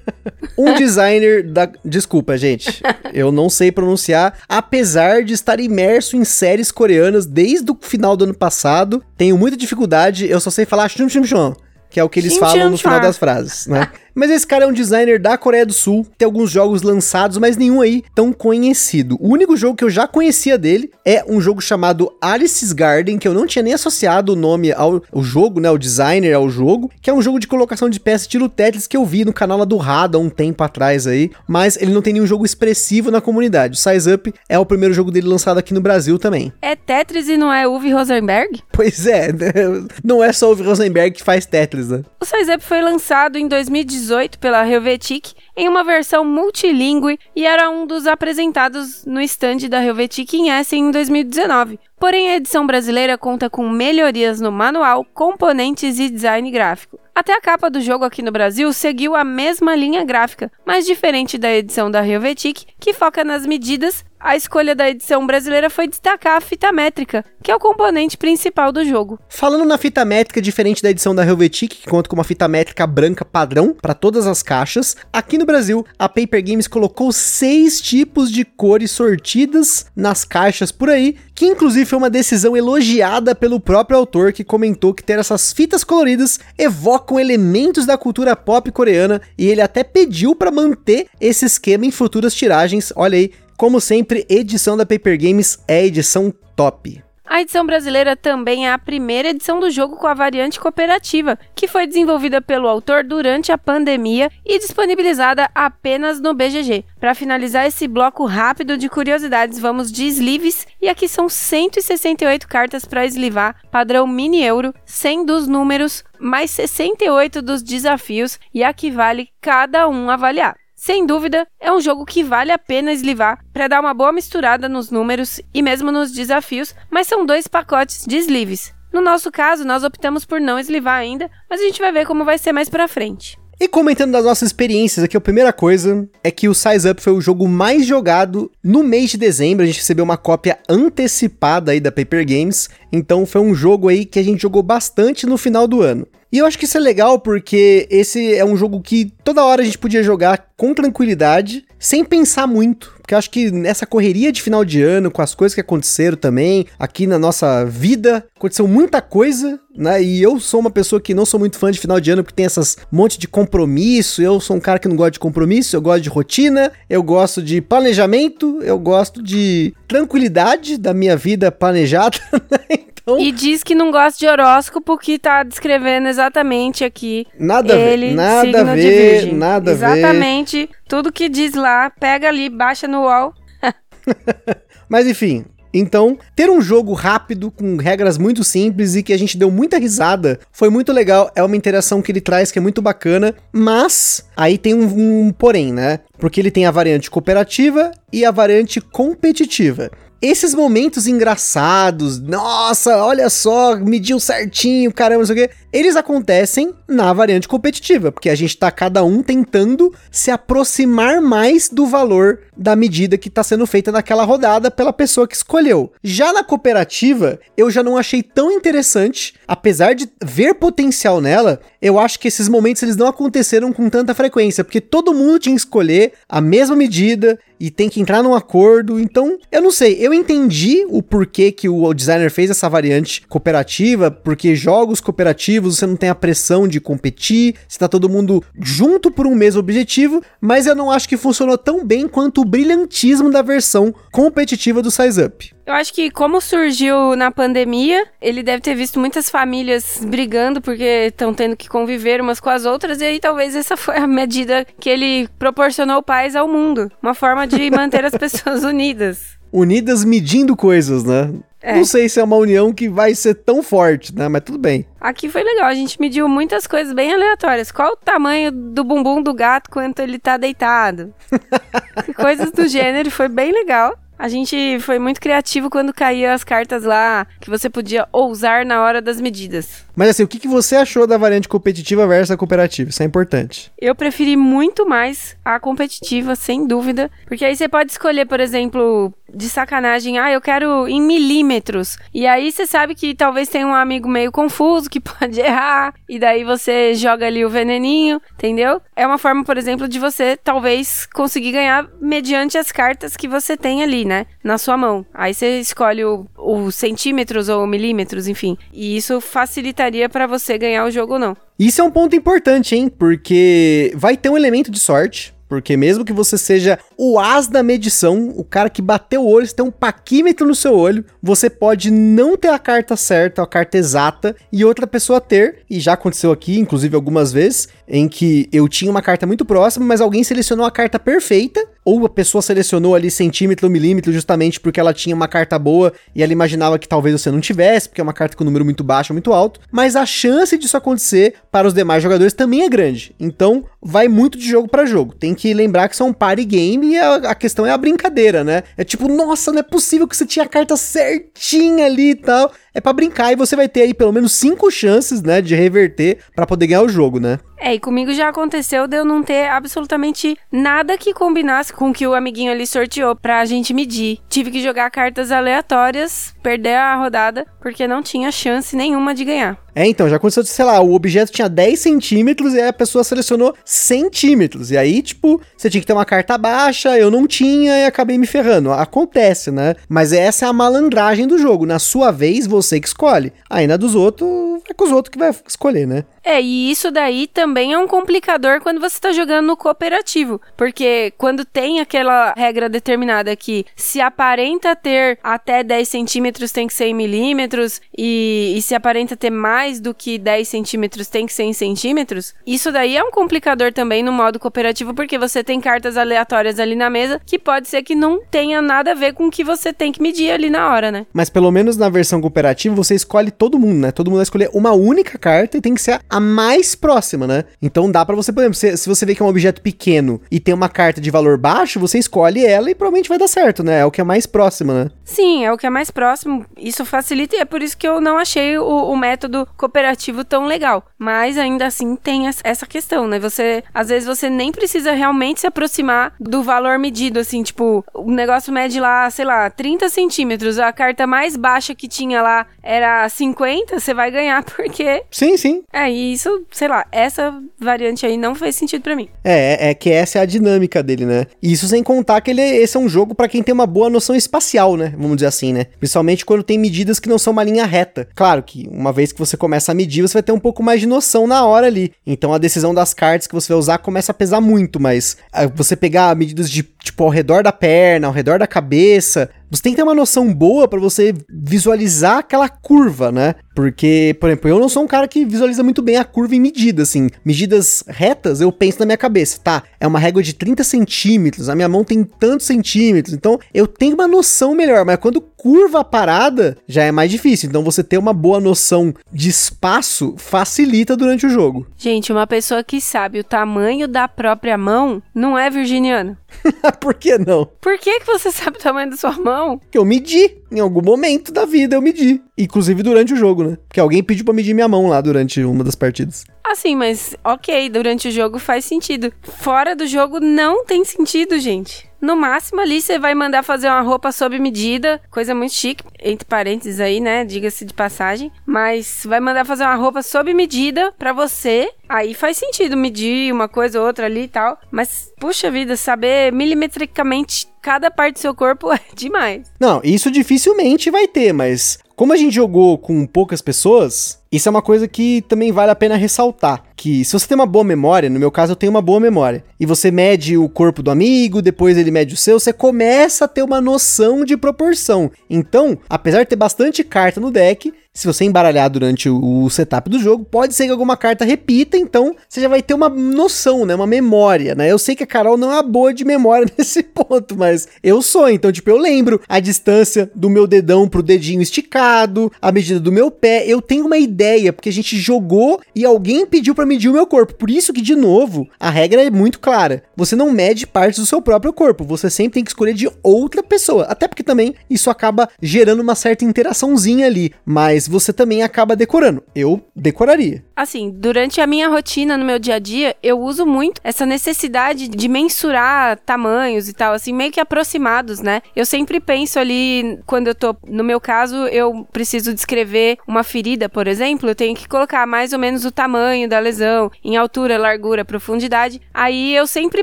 um 0.56 0.74
designer 0.74 1.42
da. 1.42 1.70
Desculpa, 1.84 2.36
gente. 2.38 2.82
Eu 3.12 3.30
não 3.30 3.48
sei 3.48 3.70
pronunciar, 3.70 4.38
apesar 4.48 5.22
de 5.22 5.34
estar 5.34 5.60
imerso 5.60 6.16
em 6.16 6.24
séries 6.24 6.72
coreanas 6.72 7.26
desde 7.26 7.70
o 7.70 7.78
final 7.80 8.16
do 8.16 8.24
ano 8.24 8.34
passado. 8.34 9.04
Tenho 9.16 9.38
muita 9.38 9.56
dificuldade, 9.56 10.28
eu 10.28 10.40
só 10.40 10.50
sei 10.50 10.66
falar 10.66 10.88
chum 10.88 11.08
chum 11.08 11.22
chum 11.22 11.54
que 11.94 12.00
é 12.00 12.02
o 12.02 12.08
que 12.08 12.18
eles 12.18 12.36
falam 12.36 12.70
no 12.70 12.76
final 12.76 12.98
das 12.98 13.16
frases, 13.16 13.68
né? 13.68 13.88
Mas 14.14 14.30
esse 14.30 14.46
cara 14.46 14.64
é 14.64 14.68
um 14.68 14.72
designer 14.72 15.18
da 15.18 15.36
Coreia 15.36 15.66
do 15.66 15.72
Sul, 15.72 16.06
tem 16.16 16.26
alguns 16.26 16.50
jogos 16.50 16.82
lançados, 16.82 17.36
mas 17.38 17.56
nenhum 17.56 17.80
aí 17.80 18.04
tão 18.14 18.32
conhecido. 18.32 19.16
O 19.20 19.28
único 19.28 19.56
jogo 19.56 19.76
que 19.76 19.84
eu 19.84 19.90
já 19.90 20.06
conhecia 20.06 20.56
dele 20.56 20.90
é 21.04 21.24
um 21.26 21.40
jogo 21.40 21.60
chamado 21.60 22.12
Alice's 22.20 22.72
Garden, 22.72 23.18
que 23.18 23.26
eu 23.26 23.34
não 23.34 23.46
tinha 23.46 23.62
nem 23.62 23.74
associado 23.74 24.32
o 24.32 24.36
nome 24.36 24.72
ao, 24.72 25.02
ao 25.12 25.22
jogo, 25.22 25.58
né, 25.58 25.68
o 25.70 25.78
designer 25.78 26.34
ao 26.34 26.48
jogo, 26.48 26.90
que 27.02 27.10
é 27.10 27.12
um 27.12 27.20
jogo 27.20 27.40
de 27.40 27.48
colocação 27.48 27.90
de 27.90 27.98
peças 27.98 28.22
estilo 28.22 28.48
Tetris 28.48 28.86
que 28.86 28.96
eu 28.96 29.04
vi 29.04 29.24
no 29.24 29.32
canal 29.32 29.64
do 29.66 29.76
Rada 29.76 30.16
há 30.16 30.20
um 30.20 30.30
tempo 30.30 30.62
atrás 30.62 31.06
aí, 31.06 31.30
mas 31.46 31.76
ele 31.76 31.92
não 31.92 32.02
tem 32.02 32.12
nenhum 32.12 32.26
jogo 32.26 32.44
expressivo 32.44 33.10
na 33.10 33.20
comunidade. 33.20 33.74
O 33.74 33.76
Size 33.76 34.12
Up 34.12 34.32
é 34.48 34.58
o 34.58 34.66
primeiro 34.66 34.94
jogo 34.94 35.10
dele 35.10 35.26
lançado 35.26 35.58
aqui 35.58 35.74
no 35.74 35.80
Brasil 35.80 36.18
também. 36.18 36.52
É 36.62 36.76
Tetris 36.76 37.28
e 37.28 37.36
não 37.36 37.52
é 37.52 37.66
Uwe 37.66 37.92
Rosenberg? 37.92 38.62
Pois 38.72 39.06
é, 39.06 39.28
não 40.04 40.22
é 40.22 40.32
só 40.32 40.50
o 40.50 40.54
Uwe 40.54 40.62
Rosenberg 40.62 41.16
que 41.16 41.22
faz 41.22 41.46
Tetris, 41.46 41.88
né? 41.88 42.02
O 42.20 42.24
Size 42.24 42.52
Up 42.52 42.64
foi 42.64 42.80
lançado 42.80 43.36
em 43.36 43.48
2018 43.48 44.03
2018 44.08 44.38
pela 44.38 44.62
Helvetic 44.64 45.34
em 45.56 45.68
uma 45.68 45.84
versão 45.84 46.24
multilingüe 46.24 47.18
e 47.34 47.46
era 47.46 47.70
um 47.70 47.86
dos 47.86 48.06
apresentados 48.06 49.04
no 49.04 49.20
stand 49.20 49.68
da 49.68 49.82
Helvetic 49.82 50.34
em 50.34 50.50
Essen 50.50 50.88
em 50.88 50.90
2019. 50.90 51.78
Porém, 51.98 52.30
a 52.30 52.36
edição 52.36 52.66
brasileira 52.66 53.16
conta 53.16 53.48
com 53.48 53.68
melhorias 53.68 54.40
no 54.40 54.52
manual, 54.52 55.04
componentes 55.14 55.98
e 55.98 56.10
design 56.10 56.50
gráfico. 56.50 56.98
Até 57.14 57.32
a 57.32 57.40
capa 57.40 57.70
do 57.70 57.80
jogo 57.80 58.04
aqui 58.04 58.22
no 58.22 58.32
Brasil 58.32 58.72
seguiu 58.72 59.14
a 59.14 59.22
mesma 59.22 59.76
linha 59.76 60.04
gráfica, 60.04 60.50
mas 60.66 60.84
diferente 60.84 61.38
da 61.38 61.50
edição 61.50 61.88
da 61.88 62.06
Helvetic, 62.06 62.66
que 62.80 62.92
foca 62.92 63.22
nas 63.22 63.46
medidas, 63.46 64.04
a 64.18 64.34
escolha 64.34 64.74
da 64.74 64.90
edição 64.90 65.24
brasileira 65.26 65.70
foi 65.70 65.86
destacar 65.86 66.38
a 66.38 66.40
fita 66.40 66.72
métrica, 66.72 67.24
que 67.42 67.52
é 67.52 67.54
o 67.54 67.60
componente 67.60 68.16
principal 68.16 68.72
do 68.72 68.84
jogo. 68.84 69.20
Falando 69.28 69.64
na 69.64 69.78
fita 69.78 70.04
métrica, 70.04 70.42
diferente 70.42 70.82
da 70.82 70.90
edição 70.90 71.14
da 71.14 71.24
Helvetic, 71.24 71.76
que 71.76 71.88
conta 71.88 72.08
com 72.08 72.16
uma 72.16 72.24
fita 72.24 72.48
métrica 72.48 72.86
branca 72.86 73.24
padrão 73.24 73.76
para 73.80 73.94
todas 73.94 74.26
as 74.26 74.42
caixas, 74.42 74.96
aqui 75.12 75.38
no 75.38 75.43
Brasil 75.46 75.84
a 75.98 76.08
Paper 76.08 76.44
Games 76.44 76.66
colocou 76.66 77.12
seis 77.12 77.80
tipos 77.80 78.30
de 78.30 78.44
cores 78.44 78.90
sortidas 78.90 79.86
nas 79.94 80.24
caixas 80.24 80.70
por 80.72 80.90
aí, 80.90 81.16
que 81.34 81.46
inclusive 81.46 81.84
foi 81.84 81.98
uma 81.98 82.10
decisão 82.10 82.56
elogiada 82.56 83.34
pelo 83.34 83.60
próprio 83.60 83.98
autor 83.98 84.32
que 84.32 84.44
comentou 84.44 84.94
que 84.94 85.02
ter 85.02 85.18
essas 85.18 85.52
fitas 85.52 85.84
coloridas 85.84 86.38
evocam 86.58 87.18
elementos 87.18 87.86
da 87.86 87.96
cultura 87.98 88.36
pop 88.36 88.70
coreana 88.70 89.20
e 89.36 89.46
ele 89.46 89.60
até 89.60 89.82
pediu 89.82 90.34
para 90.34 90.50
manter 90.50 91.06
esse 91.20 91.44
esquema 91.44 91.86
em 91.86 91.90
futuras 91.90 92.34
tiragens. 92.34 92.92
Olha 92.96 93.16
aí, 93.16 93.30
como 93.56 93.80
sempre, 93.80 94.26
edição 94.28 94.76
da 94.76 94.84
Paper 94.84 95.18
Games 95.20 95.58
é 95.68 95.84
edição 95.84 96.32
top. 96.56 97.02
A 97.26 97.40
edição 97.40 97.64
brasileira 97.64 98.14
também 98.14 98.66
é 98.66 98.72
a 98.72 98.78
primeira 98.78 99.30
edição 99.30 99.58
do 99.58 99.70
jogo 99.70 99.96
com 99.96 100.06
a 100.06 100.12
variante 100.12 100.60
cooperativa, 100.60 101.38
que 101.54 101.66
foi 101.66 101.86
desenvolvida 101.86 102.40
pelo 102.40 102.68
autor 102.68 103.02
durante 103.02 103.50
a 103.50 103.56
pandemia 103.56 104.30
e 104.44 104.58
disponibilizada 104.58 105.50
apenas 105.54 106.20
no 106.20 106.34
BGG. 106.34 106.84
Para 107.00 107.14
finalizar 107.14 107.66
esse 107.66 107.88
bloco 107.88 108.26
rápido 108.26 108.76
de 108.76 108.90
curiosidades, 108.90 109.58
vamos 109.58 109.90
de 109.90 110.04
sleeves 110.06 110.66
e 110.80 110.88
aqui 110.88 111.08
são 111.08 111.28
168 111.28 112.46
cartas 112.46 112.84
para 112.84 113.06
eslivar, 113.06 113.56
padrão 113.70 114.06
mini 114.06 114.44
euro, 114.44 114.74
100 114.84 115.24
dos 115.24 115.48
números, 115.48 116.04
mais 116.20 116.50
68 116.50 117.40
dos 117.40 117.62
desafios 117.62 118.38
e 118.52 118.62
aqui 118.62 118.90
vale 118.90 119.30
cada 119.40 119.88
um 119.88 120.10
avaliar. 120.10 120.63
Sem 120.84 121.06
dúvida, 121.06 121.48
é 121.58 121.72
um 121.72 121.80
jogo 121.80 122.04
que 122.04 122.22
vale 122.22 122.52
a 122.52 122.58
pena 122.58 122.92
eslivar 122.92 123.42
para 123.54 123.68
dar 123.68 123.80
uma 123.80 123.94
boa 123.94 124.12
misturada 124.12 124.68
nos 124.68 124.90
números 124.90 125.40
e 125.54 125.62
mesmo 125.62 125.90
nos 125.90 126.12
desafios, 126.12 126.74
mas 126.90 127.06
são 127.06 127.24
dois 127.24 127.48
pacotes 127.48 128.04
de 128.06 128.18
sleeves. 128.18 128.74
No 128.92 129.00
nosso 129.00 129.32
caso, 129.32 129.64
nós 129.64 129.82
optamos 129.82 130.26
por 130.26 130.38
não 130.38 130.58
eslivar 130.58 130.98
ainda, 130.98 131.30
mas 131.48 131.62
a 131.62 131.64
gente 131.64 131.80
vai 131.80 131.90
ver 131.90 132.06
como 132.06 132.22
vai 132.22 132.36
ser 132.36 132.52
mais 132.52 132.68
para 132.68 132.86
frente. 132.86 133.38
E 133.60 133.68
comentando 133.68 134.12
das 134.12 134.24
nossas 134.24 134.48
experiências 134.48 135.04
aqui, 135.04 135.16
a 135.16 135.20
primeira 135.20 135.52
coisa 135.52 136.08
é 136.24 136.30
que 136.30 136.48
o 136.48 136.54
Size 136.54 136.88
Up 136.88 137.00
foi 137.00 137.12
o 137.12 137.20
jogo 137.20 137.46
mais 137.46 137.86
jogado 137.86 138.50
no 138.62 138.82
mês 138.82 139.10
de 139.10 139.16
dezembro. 139.16 139.62
A 139.62 139.66
gente 139.66 139.78
recebeu 139.78 140.04
uma 140.04 140.16
cópia 140.16 140.58
antecipada 140.68 141.70
aí 141.70 141.78
da 141.78 141.92
Paper 141.92 142.26
Games, 142.26 142.68
então 142.92 143.24
foi 143.24 143.40
um 143.40 143.54
jogo 143.54 143.88
aí 143.88 144.04
que 144.04 144.18
a 144.18 144.22
gente 144.24 144.42
jogou 144.42 144.62
bastante 144.62 145.24
no 145.24 145.38
final 145.38 145.68
do 145.68 145.82
ano. 145.82 146.06
E 146.32 146.38
eu 146.38 146.46
acho 146.46 146.58
que 146.58 146.64
isso 146.64 146.76
é 146.76 146.80
legal 146.80 147.20
porque 147.20 147.86
esse 147.88 148.34
é 148.34 148.44
um 148.44 148.56
jogo 148.56 148.80
que 148.80 149.12
toda 149.22 149.44
hora 149.44 149.62
a 149.62 149.64
gente 149.64 149.78
podia 149.78 150.02
jogar 150.02 150.48
com 150.56 150.74
tranquilidade, 150.74 151.64
sem 151.84 152.02
pensar 152.02 152.46
muito. 152.46 152.94
Porque 152.96 153.12
eu 153.12 153.18
acho 153.18 153.30
que 153.30 153.50
nessa 153.50 153.84
correria 153.84 154.32
de 154.32 154.40
final 154.40 154.64
de 154.64 154.82
ano, 154.82 155.10
com 155.10 155.20
as 155.20 155.34
coisas 155.34 155.54
que 155.54 155.60
aconteceram 155.60 156.16
também, 156.16 156.64
aqui 156.78 157.06
na 157.06 157.18
nossa 157.18 157.62
vida, 157.66 158.26
aconteceu 158.34 158.66
muita 158.66 159.02
coisa, 159.02 159.60
né? 159.76 160.02
E 160.02 160.22
eu 160.22 160.40
sou 160.40 160.60
uma 160.60 160.70
pessoa 160.70 160.98
que 160.98 161.12
não 161.12 161.26
sou 161.26 161.38
muito 161.38 161.58
fã 161.58 161.70
de 161.70 161.78
final 161.78 162.00
de 162.00 162.10
ano 162.10 162.24
porque 162.24 162.36
tem 162.36 162.46
essas 162.46 162.78
monte 162.90 163.18
de 163.18 163.28
compromisso. 163.28 164.22
Eu 164.22 164.40
sou 164.40 164.56
um 164.56 164.60
cara 164.60 164.78
que 164.78 164.88
não 164.88 164.96
gosta 164.96 165.10
de 165.10 165.18
compromisso, 165.18 165.76
eu 165.76 165.82
gosto 165.82 166.02
de 166.02 166.08
rotina, 166.08 166.72
eu 166.88 167.02
gosto 167.02 167.42
de 167.42 167.60
planejamento, 167.60 168.60
eu 168.62 168.78
gosto 168.78 169.22
de 169.22 169.74
tranquilidade 169.86 170.78
da 170.78 170.94
minha 170.94 171.18
vida 171.18 171.52
planejada, 171.52 172.18
né? 172.50 172.93
Então, 173.04 173.20
e 173.20 173.30
diz 173.30 173.62
que 173.62 173.74
não 173.74 173.90
gosta 173.90 174.18
de 174.18 174.26
horóscopo, 174.26 174.96
que 174.96 175.18
tá 175.18 175.42
descrevendo 175.42 176.08
exatamente 176.08 176.84
aqui. 176.84 177.26
Nada 177.38 177.74
ele, 177.74 178.06
a 178.06 178.08
ver, 178.08 178.14
nada 178.14 178.60
a 178.60 178.74
ver, 178.74 179.32
nada 179.34 179.70
a 179.70 179.74
ver. 179.74 179.98
Exatamente, 179.98 180.70
tudo 180.88 181.12
que 181.12 181.28
diz 181.28 181.52
lá, 181.54 181.90
pega 181.90 182.28
ali, 182.28 182.48
baixa 182.48 182.88
no 182.88 183.02
UOL. 183.02 183.34
Mas 184.88 185.06
enfim, 185.06 185.44
então, 185.74 186.16
ter 186.36 186.48
um 186.48 186.60
jogo 186.62 186.92
rápido, 186.92 187.50
com 187.50 187.76
regras 187.76 188.16
muito 188.16 188.44
simples 188.44 188.94
e 188.94 189.02
que 189.02 189.12
a 189.12 189.18
gente 189.18 189.36
deu 189.36 189.50
muita 189.50 189.76
risada, 189.76 190.38
foi 190.52 190.70
muito 190.70 190.92
legal. 190.92 191.32
É 191.34 191.42
uma 191.42 191.56
interação 191.56 192.00
que 192.00 192.12
ele 192.12 192.20
traz 192.20 192.52
que 192.52 192.58
é 192.60 192.62
muito 192.62 192.80
bacana, 192.80 193.34
mas 193.52 194.24
aí 194.36 194.56
tem 194.56 194.72
um, 194.72 195.26
um 195.26 195.32
porém, 195.32 195.72
né? 195.72 195.98
Porque 196.16 196.40
ele 196.40 196.52
tem 196.52 196.64
a 196.64 196.70
variante 196.70 197.10
cooperativa 197.10 197.90
e 198.12 198.24
a 198.24 198.30
variante 198.30 198.80
competitiva. 198.80 199.90
Esses 200.24 200.54
momentos 200.54 201.06
engraçados, 201.06 202.18
nossa, 202.18 202.96
olha 203.04 203.28
só, 203.28 203.76
mediu 203.76 204.18
certinho, 204.18 204.90
caramba, 204.90 205.18
não 205.18 205.26
sei 205.26 205.44
o 205.44 205.46
quê, 205.46 205.54
eles 205.70 205.96
acontecem 205.96 206.72
na 206.88 207.12
variante 207.12 207.46
competitiva, 207.46 208.10
porque 208.10 208.30
a 208.30 208.34
gente 208.34 208.56
tá 208.56 208.70
cada 208.70 209.04
um 209.04 209.22
tentando 209.22 209.92
se 210.10 210.30
aproximar 210.30 211.20
mais 211.20 211.68
do 211.68 211.84
valor 211.84 212.38
da 212.56 212.74
medida 212.74 213.18
que 213.18 213.28
está 213.28 213.42
sendo 213.42 213.66
feita 213.66 213.92
naquela 213.92 214.24
rodada 214.24 214.70
pela 214.70 214.94
pessoa 214.94 215.28
que 215.28 215.36
escolheu. 215.36 215.92
Já 216.02 216.32
na 216.32 216.42
cooperativa, 216.42 217.38
eu 217.54 217.70
já 217.70 217.82
não 217.82 217.98
achei 217.98 218.22
tão 218.22 218.50
interessante, 218.50 219.34
apesar 219.46 219.94
de 219.94 220.08
ver 220.24 220.54
potencial 220.54 221.20
nela, 221.20 221.60
eu 221.82 221.98
acho 221.98 222.18
que 222.18 222.28
esses 222.28 222.48
momentos 222.48 222.82
eles 222.82 222.96
não 222.96 223.08
aconteceram 223.08 223.74
com 223.74 223.90
tanta 223.90 224.14
frequência, 224.14 224.64
porque 224.64 224.80
todo 224.80 225.12
mundo 225.12 225.38
tinha 225.38 225.54
que 225.54 225.60
escolher 225.60 226.12
a 226.26 226.40
mesma 226.40 226.74
medida 226.74 227.38
e 227.60 227.70
tem 227.70 227.88
que 227.88 228.00
entrar 228.00 228.22
num 228.22 228.34
acordo. 228.34 228.98
Então, 229.00 229.38
eu 229.50 229.60
não 229.60 229.70
sei, 229.70 229.96
eu 230.00 230.13
entendi 230.14 230.86
o 230.88 231.02
porquê 231.02 231.52
que 231.52 231.68
o 231.68 231.92
designer 231.92 232.30
fez 232.30 232.50
essa 232.50 232.68
variante 232.68 233.26
cooperativa, 233.28 234.10
porque 234.10 234.54
jogos 234.54 235.00
cooperativos 235.00 235.78
você 235.78 235.86
não 235.86 235.96
tem 235.96 236.08
a 236.08 236.14
pressão 236.14 236.66
de 236.66 236.80
competir, 236.80 237.54
está 237.68 237.88
todo 237.88 238.08
mundo 238.08 238.42
junto 238.60 239.10
por 239.10 239.26
um 239.26 239.34
mesmo 239.34 239.60
objetivo, 239.60 240.22
mas 240.40 240.66
eu 240.66 240.74
não 240.74 240.90
acho 240.90 241.08
que 241.08 241.16
funcionou 241.16 241.58
tão 241.58 241.84
bem 241.84 242.08
quanto 242.08 242.40
o 242.40 242.44
brilhantismo 242.44 243.30
da 243.30 243.42
versão 243.42 243.94
competitiva 244.12 244.80
do 244.80 244.90
Size 244.90 245.22
Up. 245.22 245.54
Eu 245.66 245.72
acho 245.72 245.94
que 245.94 246.10
como 246.10 246.42
surgiu 246.42 247.16
na 247.16 247.30
pandemia, 247.30 248.06
ele 248.20 248.42
deve 248.42 248.60
ter 248.60 248.74
visto 248.74 249.00
muitas 249.00 249.30
famílias 249.30 250.00
brigando 250.06 250.60
porque 250.60 251.06
estão 251.08 251.32
tendo 251.32 251.56
que 251.56 251.68
conviver 251.68 252.20
umas 252.20 252.38
com 252.38 252.50
as 252.50 252.66
outras 252.66 253.00
e 253.00 253.04
aí 253.04 253.18
talvez 253.18 253.56
essa 253.56 253.76
foi 253.76 253.96
a 253.96 254.06
medida 254.06 254.66
que 254.78 254.90
ele 254.90 255.26
proporcionou 255.38 256.02
paz 256.02 256.36
ao 256.36 256.46
mundo, 256.46 256.92
uma 257.02 257.14
forma 257.14 257.46
de 257.46 257.70
manter 257.70 258.04
as 258.04 258.12
pessoas 258.16 258.62
unidas. 258.62 259.38
Unidas 259.56 260.04
medindo 260.04 260.56
coisas, 260.56 261.04
né? 261.04 261.32
É. 261.62 261.76
Não 261.76 261.84
sei 261.84 262.08
se 262.08 262.18
é 262.18 262.24
uma 262.24 262.34
união 262.36 262.72
que 262.72 262.88
vai 262.88 263.14
ser 263.14 263.34
tão 263.34 263.62
forte, 263.62 264.12
né? 264.12 264.26
Mas 264.26 264.42
tudo 264.42 264.58
bem. 264.58 264.84
Aqui 265.00 265.30
foi 265.30 265.44
legal, 265.44 265.66
a 265.66 265.74
gente 265.74 266.00
mediu 266.00 266.28
muitas 266.28 266.66
coisas 266.66 266.92
bem 266.92 267.14
aleatórias. 267.14 267.70
Qual 267.70 267.92
o 267.92 267.96
tamanho 267.96 268.50
do 268.50 268.82
bumbum 268.82 269.22
do 269.22 269.32
gato 269.32 269.70
quando 269.70 270.00
ele 270.00 270.18
tá 270.18 270.36
deitado? 270.36 271.14
coisas 272.16 272.50
do 272.50 272.66
gênero, 272.66 273.12
foi 273.12 273.28
bem 273.28 273.52
legal. 273.52 273.96
A 274.18 274.28
gente 274.28 274.78
foi 274.80 274.98
muito 274.98 275.20
criativo 275.20 275.68
quando 275.68 275.92
caía 275.92 276.32
as 276.32 276.44
cartas 276.44 276.84
lá 276.84 277.26
que 277.40 277.50
você 277.50 277.68
podia 277.68 278.06
ousar 278.12 278.64
na 278.64 278.82
hora 278.82 279.02
das 279.02 279.20
medidas. 279.20 279.84
Mas 279.96 280.10
assim, 280.10 280.22
o 280.22 280.28
que, 280.28 280.38
que 280.38 280.46
você 280.46 280.76
achou 280.76 281.06
da 281.06 281.18
variante 281.18 281.48
competitiva 281.48 282.06
versus 282.06 282.30
a 282.30 282.36
cooperativa? 282.36 282.90
Isso 282.90 283.02
é 283.02 283.06
importante. 283.06 283.72
Eu 283.80 283.94
preferi 283.94 284.36
muito 284.36 284.86
mais 284.86 285.36
a 285.44 285.58
competitiva, 285.58 286.36
sem 286.36 286.66
dúvida. 286.66 287.10
Porque 287.26 287.44
aí 287.44 287.56
você 287.56 287.68
pode 287.68 287.90
escolher, 287.90 288.26
por 288.26 288.38
exemplo, 288.38 289.12
de 289.34 289.48
sacanagem, 289.48 290.18
ah, 290.18 290.30
eu 290.30 290.40
quero 290.40 290.86
em 290.88 291.00
milímetros. 291.00 291.98
E 292.12 292.26
aí 292.26 292.50
você 292.50 292.66
sabe 292.66 292.94
que 292.94 293.14
talvez 293.14 293.48
tenha 293.48 293.66
um 293.66 293.74
amigo 293.74 294.08
meio 294.08 294.32
confuso 294.32 294.88
que 294.88 295.00
pode 295.00 295.40
errar. 295.40 295.94
E 296.08 296.18
daí 296.18 296.44
você 296.44 296.94
joga 296.94 297.26
ali 297.26 297.44
o 297.44 297.50
veneninho, 297.50 298.20
entendeu? 298.34 298.80
É 298.96 299.06
uma 299.06 299.18
forma, 299.18 299.44
por 299.44 299.58
exemplo, 299.58 299.88
de 299.88 299.98
você 299.98 300.36
talvez 300.36 301.06
conseguir 301.06 301.52
ganhar 301.52 301.88
mediante 302.00 302.56
as 302.56 302.70
cartas 302.70 303.16
que 303.16 303.28
você 303.28 303.56
tem 303.56 303.82
ali, 303.82 304.04
né? 304.04 304.26
Na 304.42 304.56
sua 304.56 304.76
mão. 304.76 305.04
Aí 305.12 305.34
você 305.34 305.58
escolhe 305.58 306.04
o, 306.04 306.26
o 306.36 306.70
centímetros 306.70 307.48
ou 307.48 307.66
milímetros, 307.66 308.28
enfim. 308.28 308.56
E 308.72 308.96
isso 308.96 309.20
facilita 309.20 309.64
facilitaria 309.64 310.08
para 310.08 310.26
você 310.26 310.56
ganhar 310.56 310.84
o 310.84 310.90
jogo 310.90 311.14
ou 311.14 311.18
não. 311.18 311.36
Isso 311.58 311.80
é 311.80 311.84
um 311.84 311.90
ponto 311.90 312.14
importante, 312.14 312.74
hein? 312.74 312.88
Porque 312.88 313.92
vai 313.94 314.16
ter 314.16 314.28
um 314.28 314.36
elemento 314.36 314.70
de 314.70 314.78
sorte. 314.78 315.33
Porque 315.54 315.76
mesmo 315.76 316.04
que 316.04 316.12
você 316.12 316.36
seja 316.36 316.78
o 316.96 317.18
as 317.18 317.46
da 317.46 317.62
medição, 317.62 318.28
o 318.36 318.44
cara 318.44 318.68
que 318.68 318.82
bateu 318.82 319.22
o 319.22 319.28
olho, 319.28 319.46
você 319.46 319.54
tem 319.54 319.64
um 319.64 319.70
paquímetro 319.70 320.46
no 320.46 320.54
seu 320.54 320.74
olho, 320.74 321.04
você 321.22 321.48
pode 321.48 321.90
não 321.90 322.36
ter 322.36 322.48
a 322.48 322.58
carta 322.58 322.96
certa, 322.96 323.42
a 323.42 323.46
carta 323.46 323.78
exata, 323.78 324.34
e 324.52 324.64
outra 324.64 324.86
pessoa 324.86 325.20
ter, 325.20 325.58
e 325.70 325.78
já 325.80 325.92
aconteceu 325.92 326.32
aqui, 326.32 326.58
inclusive 326.58 326.94
algumas 326.96 327.32
vezes, 327.32 327.68
em 327.88 328.08
que 328.08 328.48
eu 328.52 328.68
tinha 328.68 328.90
uma 328.90 329.02
carta 329.02 329.26
muito 329.26 329.44
próxima, 329.44 329.84
mas 329.86 330.00
alguém 330.00 330.24
selecionou 330.24 330.66
a 330.66 330.70
carta 330.70 330.98
perfeita, 330.98 331.64
ou 331.84 332.06
a 332.06 332.08
pessoa 332.08 332.40
selecionou 332.40 332.94
ali 332.94 333.10
centímetro 333.10 333.66
ou 333.66 333.70
milímetro 333.70 334.12
justamente 334.12 334.58
porque 334.58 334.80
ela 334.80 334.94
tinha 334.94 335.14
uma 335.14 335.28
carta 335.28 335.58
boa 335.58 335.92
e 336.14 336.22
ela 336.22 336.32
imaginava 336.32 336.78
que 336.78 336.88
talvez 336.88 337.20
você 337.20 337.30
não 337.30 337.40
tivesse, 337.40 337.88
porque 337.88 338.00
é 338.00 338.04
uma 338.04 338.12
carta 338.12 338.36
com 338.36 338.42
um 338.42 338.46
número 338.46 338.64
muito 338.64 338.82
baixo, 338.82 339.12
muito 339.12 339.32
alto, 339.32 339.60
mas 339.70 339.96
a 339.96 340.06
chance 340.06 340.56
disso 340.56 340.76
acontecer 340.76 341.34
para 341.50 341.68
os 341.68 341.74
demais 341.74 342.02
jogadores 342.02 342.32
também 342.32 342.62
é 342.62 342.68
grande. 342.68 343.14
Então, 343.18 343.64
vai 343.82 344.08
muito 344.08 344.38
de 344.38 344.48
jogo 344.48 344.68
para 344.68 344.86
jogo. 344.86 345.14
Tem 345.14 345.34
que 345.34 345.52
lembrar 345.52 345.88
que 345.88 346.00
é 346.00 346.04
um 346.04 346.12
party 346.12 346.44
game 346.44 346.92
e 346.92 346.98
a, 346.98 347.14
a, 347.16 347.34
questão 347.34 347.66
é 347.66 347.70
a 347.70 347.78
brincadeira, 347.78 348.42
né? 348.42 348.62
É 348.76 348.84
tipo, 348.84 349.08
nossa, 349.08 349.52
não 349.52 349.60
é 349.60 349.62
possível 349.62 350.08
que 350.08 350.16
você 350.16 350.26
tinha 350.26 350.44
a 350.44 350.48
carta 350.48 350.76
certinha 350.76 351.86
ali 351.86 352.10
e 352.10 352.14
tal. 352.14 352.50
É 352.74 352.80
para 352.80 352.92
brincar 352.92 353.32
e 353.32 353.36
você 353.36 353.54
vai 353.54 353.68
ter 353.68 353.82
aí 353.82 353.94
pelo 353.94 354.12
menos 354.12 354.32
cinco 354.32 354.70
chances, 354.70 355.22
né, 355.22 355.40
de 355.40 355.54
reverter 355.54 356.18
para 356.34 356.46
poder 356.46 356.66
ganhar 356.66 356.82
o 356.82 356.88
jogo, 356.88 357.20
né? 357.20 357.38
É, 357.56 357.74
e 357.74 357.80
comigo 357.80 358.12
já 358.12 358.28
aconteceu 358.28 358.86
de 358.86 358.96
eu 358.96 359.04
não 359.04 359.22
ter 359.22 359.48
absolutamente 359.48 360.36
nada 360.50 360.98
que 360.98 361.14
combinasse 361.14 361.72
com 361.72 361.90
o 361.90 361.92
que 361.92 362.06
o 362.06 362.14
amiguinho 362.14 362.52
ali 362.52 362.66
sorteou 362.66 363.14
pra 363.14 363.44
gente 363.44 363.72
medir. 363.72 364.18
Tive 364.28 364.50
que 364.50 364.62
jogar 364.62 364.90
cartas 364.90 365.30
aleatórias, 365.30 366.34
perder 366.42 366.76
a 366.76 366.96
rodada, 366.96 367.46
porque 367.64 367.88
não 367.88 368.02
tinha 368.02 368.30
chance 368.30 368.76
nenhuma 368.76 369.14
de 369.14 369.24
ganhar. 369.24 369.56
É, 369.74 369.86
então, 369.86 370.06
já 370.06 370.16
aconteceu, 370.16 370.44
sei 370.44 370.64
lá, 370.66 370.78
o 370.80 370.94
objeto 370.94 371.32
tinha 371.32 371.48
10 371.48 371.80
centímetros 371.80 372.52
e 372.52 372.60
aí 372.60 372.68
a 372.68 372.72
pessoa 372.72 373.02
selecionou 373.02 373.54
centímetros. 373.64 374.70
E 374.70 374.76
aí, 374.76 375.00
tipo, 375.00 375.40
você 375.56 375.70
tinha 375.70 375.80
que 375.80 375.86
ter 375.86 375.94
uma 375.94 376.04
carta 376.04 376.36
baixa, 376.36 376.96
eu 376.96 377.10
não 377.10 377.26
tinha 377.26 377.78
e 377.78 377.86
acabei 377.86 378.18
me 378.18 378.26
ferrando. 378.26 378.70
Acontece, 378.70 379.50
né? 379.50 379.74
Mas 379.88 380.12
essa 380.12 380.44
é 380.44 380.48
a 380.48 380.52
malandragem 380.52 381.26
do 381.26 381.38
jogo. 381.38 381.64
Na 381.64 381.78
sua 381.78 382.12
vez, 382.12 382.46
você 382.46 382.78
que 382.78 382.86
escolhe. 382.86 383.32
Aí 383.48 383.66
na 383.66 383.78
dos 383.78 383.94
outros, 383.94 384.60
é 384.68 384.74
com 384.74 384.84
os 384.84 384.92
outros 384.92 385.10
que 385.10 385.18
vai 385.18 385.34
escolher, 385.48 385.86
né? 385.86 386.04
É, 386.22 386.40
e 386.40 386.70
isso 386.70 386.90
daí 386.90 387.26
também 387.26 387.72
é 387.72 387.78
um 387.78 387.86
complicador 387.86 388.60
quando 388.60 388.80
você 388.80 388.98
tá 388.98 389.12
jogando 389.12 389.46
no 389.46 389.56
cooperativo. 389.56 390.40
Porque 390.56 391.12
quando 391.18 391.44
tem 391.44 391.80
aquela 391.80 392.32
regra 392.36 392.68
determinada 392.68 393.34
que 393.36 393.66
se 393.76 394.00
aparenta 394.00 394.76
ter 394.76 395.18
até 395.22 395.62
10 395.62 395.88
centímetros 395.88 396.52
tem 396.52 396.66
que 396.66 396.74
ser 396.74 396.86
em 396.86 396.94
milímetros, 396.94 397.53
e, 397.96 398.54
e 398.56 398.62
se 398.62 398.74
aparenta 398.74 399.16
ter 399.16 399.30
mais 399.30 399.80
do 399.80 399.94
que 399.94 400.18
10 400.18 400.46
centímetros 400.46 401.08
tem 401.08 401.26
que 401.26 401.32
ser 401.32 401.44
em 401.44 401.52
centímetros, 401.52 402.34
isso 402.46 402.70
daí 402.72 402.96
é 402.96 403.02
um 403.02 403.10
complicador 403.10 403.72
também 403.72 404.02
no 404.02 404.12
modo 404.12 404.38
cooperativo, 404.38 404.94
porque 404.94 405.18
você 405.18 405.42
tem 405.42 405.60
cartas 405.60 405.96
aleatórias 405.96 406.58
ali 406.58 406.74
na 406.74 406.90
mesa 406.90 407.20
que 407.24 407.38
pode 407.38 407.68
ser 407.68 407.82
que 407.82 407.94
não 407.94 408.20
tenha 408.30 408.60
nada 408.60 408.92
a 408.92 408.94
ver 408.94 409.12
com 409.14 409.26
o 409.26 409.30
que 409.30 409.44
você 409.44 409.72
tem 409.72 409.92
que 409.92 410.02
medir 410.02 410.30
ali 410.30 410.50
na 410.50 410.72
hora, 410.72 410.90
né? 410.90 411.06
Mas 411.12 411.30
pelo 411.30 411.50
menos 411.50 411.76
na 411.76 411.88
versão 411.88 412.20
cooperativa 412.20 412.74
você 412.74 412.94
escolhe 412.94 413.30
todo 413.30 413.58
mundo, 413.58 413.78
né? 413.78 413.92
Todo 413.92 414.08
mundo 414.08 414.18
vai 414.18 414.24
escolher 414.24 414.50
uma 414.52 414.72
única 414.72 415.18
carta 415.18 415.56
e 415.56 415.60
tem 415.60 415.74
que 415.74 415.82
ser 415.82 416.00
a 416.08 416.20
mais 416.20 416.74
próxima, 416.74 417.26
né? 417.26 417.44
Então 417.60 417.90
dá 417.90 418.04
para 418.04 418.16
você, 418.16 418.32
por 418.32 418.40
exemplo, 418.40 418.56
se, 418.56 418.76
se, 418.76 418.88
você 418.88 419.06
vê 419.06 419.14
que 419.14 419.22
é 419.22 419.24
um 419.24 419.28
objeto 419.28 419.60
pequeno 419.60 420.20
e 420.30 420.40
tem 420.40 420.54
uma 420.54 420.68
carta 420.68 421.00
de 421.00 421.10
valor 421.10 421.38
baixo, 421.38 421.80
você 421.80 421.98
escolhe 421.98 422.44
ela 422.44 422.70
e 422.70 422.74
provavelmente 422.74 423.08
vai 423.08 423.18
dar 423.18 423.28
certo, 423.28 423.62
né? 423.62 423.80
É 423.80 423.84
o 423.84 423.90
que 423.90 424.00
é 424.00 424.04
mais 424.04 424.26
próximo, 424.26 424.72
né? 424.72 424.90
Sim, 425.04 425.44
é 425.44 425.52
o 425.52 425.58
que 425.58 425.66
é 425.66 425.70
mais 425.70 425.90
próximo. 425.90 426.44
Isso 426.56 426.84
facilita 426.84 427.36
e 427.36 427.40
é 427.44 427.46
por 427.46 427.62
isso 427.62 427.76
que 427.76 427.86
eu 427.86 428.00
não 428.00 428.18
achei 428.18 428.58
o, 428.58 428.64
o 428.64 428.96
método 428.96 429.46
cooperativo 429.56 430.24
tão 430.24 430.46
legal. 430.46 430.84
Mas 430.98 431.38
ainda 431.38 431.66
assim 431.66 431.96
tem 431.96 432.26
essa 432.42 432.66
questão, 432.66 433.06
né? 433.06 433.18
Você, 433.18 433.62
às 433.72 433.88
vezes 433.88 434.06
você 434.06 434.28
nem 434.28 434.50
precisa 434.50 434.92
realmente 434.92 435.40
se 435.40 435.46
aproximar 435.46 436.14
do 436.18 436.42
valor 436.42 436.78
medido, 436.78 437.18
assim, 437.18 437.42
tipo, 437.42 437.84
o 437.94 438.10
negócio 438.10 438.52
mede 438.52 438.80
lá, 438.80 439.08
sei 439.10 439.24
lá, 439.24 439.48
30 439.50 439.88
centímetros, 439.88 440.58
a 440.58 440.72
carta 440.72 441.06
mais 441.06 441.36
baixa 441.36 441.74
que 441.74 441.88
tinha 441.88 442.22
lá 442.22 442.46
era 442.62 443.08
50, 443.08 443.78
você 443.78 443.94
vai 443.94 444.10
ganhar 444.10 444.42
porque... 444.44 445.04
Sim, 445.10 445.36
sim. 445.36 445.62
É, 445.72 445.90
e 445.90 446.12
isso 446.12 446.44
sei 446.50 446.68
lá, 446.68 446.86
essa 446.90 447.34
variante 447.58 448.06
aí 448.06 448.16
não 448.16 448.34
fez 448.34 448.56
sentido 448.56 448.82
para 448.82 448.96
mim. 448.96 449.08
É, 449.22 449.66
é, 449.66 449.70
é 449.70 449.74
que 449.74 449.90
essa 449.90 450.18
é 450.18 450.22
a 450.22 450.26
dinâmica 450.26 450.82
dele, 450.82 451.04
né? 451.04 451.26
Isso 451.42 451.66
sem 451.66 451.82
contar 451.82 452.20
que 452.20 452.30
ele, 452.30 452.40
esse 452.40 452.76
é 452.76 452.80
um 452.80 452.88
jogo 452.88 453.14
para 453.14 453.28
quem 453.28 453.42
tem 453.42 453.52
uma 453.52 453.66
boa 453.66 453.90
noção 453.90 454.14
espacial, 454.14 454.76
né? 454.76 454.94
Vamos 454.96 455.16
dizer 455.16 455.26
assim, 455.26 455.52
né? 455.52 455.66
Principalmente 455.78 456.24
quando 456.24 456.42
tem 456.42 456.58
medidas 456.58 456.98
que 457.00 457.08
não 457.08 457.18
são 457.18 457.32
uma 457.34 457.44
linha 457.44 457.66
reta. 457.66 458.08
Claro 458.14 458.42
que 458.42 458.66
uma 458.70 458.92
vez 458.92 459.12
que 459.12 459.18
você 459.18 459.36
começa 459.36 459.72
a 459.72 459.74
medir, 459.74 460.02
você 460.02 460.14
vai 460.14 460.22
ter 460.22 460.32
um 460.32 460.40
pouco 460.40 460.62
mais 460.62 460.80
de 460.80 460.86
noção 460.86 461.26
na 461.26 461.44
hora 461.44 461.66
ali. 461.66 461.92
Então 462.06 462.32
a 462.32 462.38
decisão 462.38 462.72
das 462.72 462.94
cartas 462.94 463.26
que 463.26 463.34
você 463.34 463.52
vai 463.52 463.58
usar 463.58 463.78
começa 463.78 464.12
a 464.12 464.14
pesar 464.14 464.40
muito, 464.40 464.80
mas 464.80 465.16
ah, 465.32 465.46
você 465.46 465.76
pegar 465.76 466.16
medidas 466.16 466.50
de 466.50 466.62
tipo 466.62 467.04
ao 467.04 467.10
redor 467.10 467.42
da 467.42 467.52
perna, 467.52 468.06
ao 468.06 468.12
redor 468.12 468.38
da 468.38 468.46
cabeça, 468.46 469.28
você 469.54 469.62
tem 469.62 469.72
que 469.72 469.76
ter 469.76 469.82
uma 469.82 469.94
noção 469.94 470.32
boa 470.32 470.66
para 470.66 470.80
você 470.80 471.14
visualizar 471.30 472.18
aquela 472.18 472.48
curva, 472.48 473.12
né? 473.12 473.36
Porque, 473.54 474.16
por 474.20 474.28
exemplo, 474.28 474.50
eu 474.50 474.58
não 474.58 474.68
sou 474.68 474.82
um 474.82 474.86
cara 474.86 475.06
que 475.06 475.24
visualiza 475.24 475.62
muito 475.62 475.80
bem 475.80 475.96
a 475.96 476.04
curva 476.04 476.34
em 476.34 476.40
medida, 476.40 476.82
assim. 476.82 477.08
Medidas 477.24 477.84
retas, 477.86 478.40
eu 478.40 478.50
penso 478.50 478.80
na 478.80 478.86
minha 478.86 478.98
cabeça, 478.98 479.38
tá? 479.42 479.62
É 479.78 479.86
uma 479.86 479.98
régua 479.98 480.22
de 480.22 480.34
30 480.34 480.64
centímetros, 480.64 481.48
a 481.48 481.54
minha 481.54 481.68
mão 481.68 481.84
tem 481.84 482.02
tantos 482.02 482.46
centímetros, 482.46 483.14
então 483.14 483.38
eu 483.52 483.66
tenho 483.66 483.94
uma 483.94 484.08
noção 484.08 484.54
melhor, 484.54 484.84
mas 484.84 484.96
quando 484.96 485.20
curva 485.20 485.80
a 485.80 485.84
parada, 485.84 486.56
já 486.66 486.82
é 486.82 486.90
mais 486.90 487.10
difícil. 487.10 487.48
Então 487.48 487.62
você 487.62 487.84
ter 487.84 487.98
uma 487.98 488.14
boa 488.14 488.40
noção 488.40 488.94
de 489.12 489.28
espaço 489.28 490.14
facilita 490.16 490.96
durante 490.96 491.26
o 491.26 491.28
jogo. 491.28 491.66
Gente, 491.76 492.10
uma 492.10 492.26
pessoa 492.26 492.64
que 492.64 492.80
sabe 492.80 493.20
o 493.20 493.24
tamanho 493.24 493.86
da 493.86 494.08
própria 494.08 494.56
mão 494.56 495.02
não 495.14 495.38
é 495.38 495.50
virginiana. 495.50 496.18
Por 496.80 496.94
que 496.94 497.18
não? 497.18 497.46
Por 497.60 497.78
que, 497.78 498.00
que 498.00 498.06
você 498.06 498.30
sabe 498.30 498.58
o 498.58 498.60
tamanho 498.60 498.90
da 498.90 498.96
sua 498.96 499.12
mão? 499.12 499.60
Que 499.70 499.78
eu 499.78 499.84
medi. 499.84 500.38
Em 500.50 500.60
algum 500.60 500.82
momento 500.82 501.32
da 501.32 501.44
vida 501.44 501.76
eu 501.76 501.82
medi. 501.82 502.22
Inclusive 502.38 502.82
durante 502.82 503.12
o 503.12 503.16
jogo, 503.16 503.44
né? 503.44 503.58
Porque 503.68 503.80
alguém 503.80 504.02
pediu 504.02 504.24
para 504.24 504.34
medir 504.34 504.54
minha 504.54 504.68
mão 504.68 504.88
lá 504.88 505.00
durante 505.00 505.42
uma 505.42 505.64
das 505.64 505.74
partidas. 505.74 506.24
Assim, 506.44 506.76
mas 506.76 507.16
ok, 507.24 507.68
durante 507.70 508.08
o 508.08 508.10
jogo 508.10 508.38
faz 508.38 508.64
sentido. 508.64 509.12
Fora 509.22 509.74
do 509.74 509.86
jogo 509.86 510.20
não 510.20 510.64
tem 510.64 510.84
sentido, 510.84 511.38
gente. 511.38 511.88
No 512.04 512.14
máximo 512.14 512.60
ali 512.60 512.82
você 512.82 512.98
vai 512.98 513.14
mandar 513.14 513.42
fazer 513.42 513.66
uma 513.66 513.80
roupa 513.80 514.12
sob 514.12 514.38
medida, 514.38 515.00
coisa 515.10 515.34
muito 515.34 515.54
chique, 515.54 515.82
entre 515.98 516.26
parênteses 516.26 516.78
aí, 516.78 517.00
né? 517.00 517.24
Diga-se 517.24 517.64
de 517.64 517.72
passagem. 517.72 518.30
Mas 518.44 519.04
vai 519.06 519.20
mandar 519.20 519.46
fazer 519.46 519.64
uma 519.64 519.74
roupa 519.74 520.02
sob 520.02 520.34
medida 520.34 520.92
para 520.98 521.14
você. 521.14 521.70
Aí 521.88 522.12
faz 522.12 522.36
sentido 522.36 522.76
medir 522.76 523.32
uma 523.32 523.48
coisa 523.48 523.80
ou 523.80 523.86
outra 523.86 524.04
ali 524.04 524.24
e 524.24 524.28
tal. 524.28 524.60
Mas, 524.70 525.10
puxa 525.18 525.50
vida, 525.50 525.78
saber 525.78 526.30
milimetricamente 526.30 527.48
cada 527.62 527.90
parte 527.90 528.16
do 528.16 528.18
seu 528.18 528.34
corpo 528.34 528.70
é 528.74 528.80
demais. 528.94 529.50
Não, 529.58 529.80
isso 529.82 530.10
dificilmente 530.10 530.90
vai 530.90 531.08
ter, 531.08 531.32
mas 531.32 531.78
como 531.96 532.12
a 532.12 532.16
gente 532.16 532.34
jogou 532.34 532.76
com 532.76 533.06
poucas 533.06 533.40
pessoas, 533.40 534.20
isso 534.34 534.48
é 534.48 534.50
uma 534.50 534.62
coisa 534.62 534.88
que 534.88 535.22
também 535.22 535.52
vale 535.52 535.70
a 535.70 535.74
pena 535.74 535.96
ressaltar. 535.96 536.62
Que 536.76 537.04
se 537.04 537.12
você 537.12 537.26
tem 537.26 537.34
uma 537.34 537.46
boa 537.46 537.64
memória, 537.64 538.10
no 538.10 538.18
meu 538.18 538.30
caso 538.30 538.52
eu 538.52 538.56
tenho 538.56 538.70
uma 538.70 538.82
boa 538.82 539.00
memória, 539.00 539.44
e 539.58 539.66
você 539.66 539.90
mede 539.90 540.36
o 540.36 540.48
corpo 540.48 540.82
do 540.82 540.90
amigo, 540.90 541.42
depois 541.42 541.76
ele 541.76 541.90
mede 541.90 542.14
o 542.14 542.16
seu, 542.16 542.38
você 542.38 542.52
começa 542.52 543.24
a 543.24 543.28
ter 543.28 543.42
uma 543.42 543.60
noção 543.60 544.24
de 544.24 544.36
proporção. 544.36 545.10
Então, 545.28 545.78
apesar 545.88 546.22
de 546.22 546.28
ter 546.28 546.36
bastante 546.36 546.82
carta 546.82 547.20
no 547.20 547.30
deck, 547.30 547.72
se 547.94 548.08
você 548.08 548.24
embaralhar 548.24 548.68
durante 548.68 549.08
o, 549.08 549.48
setup 549.48 549.88
do 549.88 550.00
jogo, 550.00 550.24
pode 550.24 550.52
ser 550.52 550.64
que 550.64 550.72
alguma 550.72 550.96
carta 550.96 551.24
repita, 551.24 551.76
então 551.76 552.16
você 552.28 552.40
já 552.40 552.48
vai 552.48 552.60
ter 552.60 552.74
uma 552.74 552.88
noção, 552.88 553.64
né? 553.64 553.74
Uma 553.74 553.86
memória, 553.86 554.54
né? 554.54 554.70
Eu 554.70 554.78
sei 554.80 554.96
que 554.96 555.04
a 555.04 555.06
Carol 555.06 555.36
não 555.36 555.56
é 555.56 555.62
boa 555.62 555.94
de 555.94 556.04
memória 556.04 556.50
nesse 556.58 556.82
ponto, 556.82 557.36
mas 557.36 557.68
eu 557.82 558.02
sou, 558.02 558.28
então, 558.28 558.50
tipo, 558.50 558.68
eu 558.68 558.78
lembro 558.78 559.20
a 559.28 559.38
distância 559.38 560.10
do 560.12 560.28
meu 560.28 560.44
dedão 560.46 560.88
pro 560.88 561.04
dedinho 561.04 561.40
esticado, 561.40 562.32
a 562.42 562.50
medida 562.50 562.80
do 562.80 562.90
meu 562.90 563.12
pé, 563.12 563.44
eu 563.46 563.62
tenho 563.62 563.86
uma 563.86 563.96
ideia, 563.96 564.52
porque 564.52 564.68
a 564.68 564.72
gente 564.72 564.96
jogou 564.96 565.60
e 565.72 565.84
alguém 565.84 566.26
pediu 566.26 566.54
para 566.54 566.66
medir 566.66 566.88
o 566.88 566.92
meu 566.92 567.06
corpo. 567.06 567.34
Por 567.34 567.48
isso 567.48 567.72
que, 567.72 567.80
de 567.80 567.94
novo, 567.94 568.48
a 568.58 568.70
regra 568.70 569.04
é 569.04 569.10
muito 569.10 569.38
clara. 569.38 569.84
Você 569.96 570.16
não 570.16 570.32
mede 570.32 570.66
partes 570.66 570.98
do 570.98 571.06
seu 571.06 571.22
próprio 571.22 571.52
corpo, 571.52 571.84
você 571.84 572.10
sempre 572.10 572.34
tem 572.34 572.44
que 572.44 572.50
escolher 572.50 572.74
de 572.74 572.90
outra 573.04 573.40
pessoa. 573.40 573.84
Até 573.84 574.08
porque 574.08 574.24
também 574.24 574.54
isso 574.68 574.90
acaba 574.90 575.28
gerando 575.40 575.80
uma 575.80 575.94
certa 575.94 576.24
interaçãozinha 576.24 577.06
ali, 577.06 577.32
mas 577.46 577.83
mas 577.84 577.88
você 577.88 578.12
também 578.12 578.42
acaba 578.42 578.76
decorando. 578.76 579.22
Eu 579.34 579.62
decoraria. 579.74 580.44
Assim, 580.56 580.90
durante 580.90 581.40
a 581.40 581.46
minha 581.46 581.68
rotina 581.68 582.16
no 582.16 582.24
meu 582.24 582.38
dia 582.38 582.54
a 582.54 582.58
dia, 582.58 582.96
eu 583.02 583.18
uso 583.18 583.44
muito 583.44 583.80
essa 583.82 584.06
necessidade 584.06 584.88
de 584.88 585.08
mensurar 585.08 585.98
tamanhos 585.98 586.68
e 586.68 586.72
tal, 586.72 586.94
assim, 586.94 587.12
meio 587.12 587.32
que 587.32 587.40
aproximados, 587.40 588.20
né? 588.20 588.40
Eu 588.54 588.64
sempre 588.64 589.00
penso 589.00 589.38
ali, 589.38 589.98
quando 590.06 590.28
eu 590.28 590.34
tô, 590.34 590.54
no 590.66 590.84
meu 590.84 591.00
caso, 591.00 591.36
eu 591.48 591.86
preciso 591.92 592.32
descrever 592.32 592.98
uma 593.06 593.22
ferida, 593.24 593.68
por 593.68 593.86
exemplo, 593.86 594.28
eu 594.28 594.34
tenho 594.34 594.54
que 594.54 594.68
colocar 594.68 595.06
mais 595.06 595.32
ou 595.32 595.38
menos 595.38 595.64
o 595.64 595.72
tamanho 595.72 596.28
da 596.28 596.38
lesão, 596.38 596.90
em 597.04 597.16
altura, 597.16 597.58
largura, 597.58 598.04
profundidade. 598.04 598.80
Aí 598.92 599.34
eu 599.34 599.46
sempre 599.46 599.82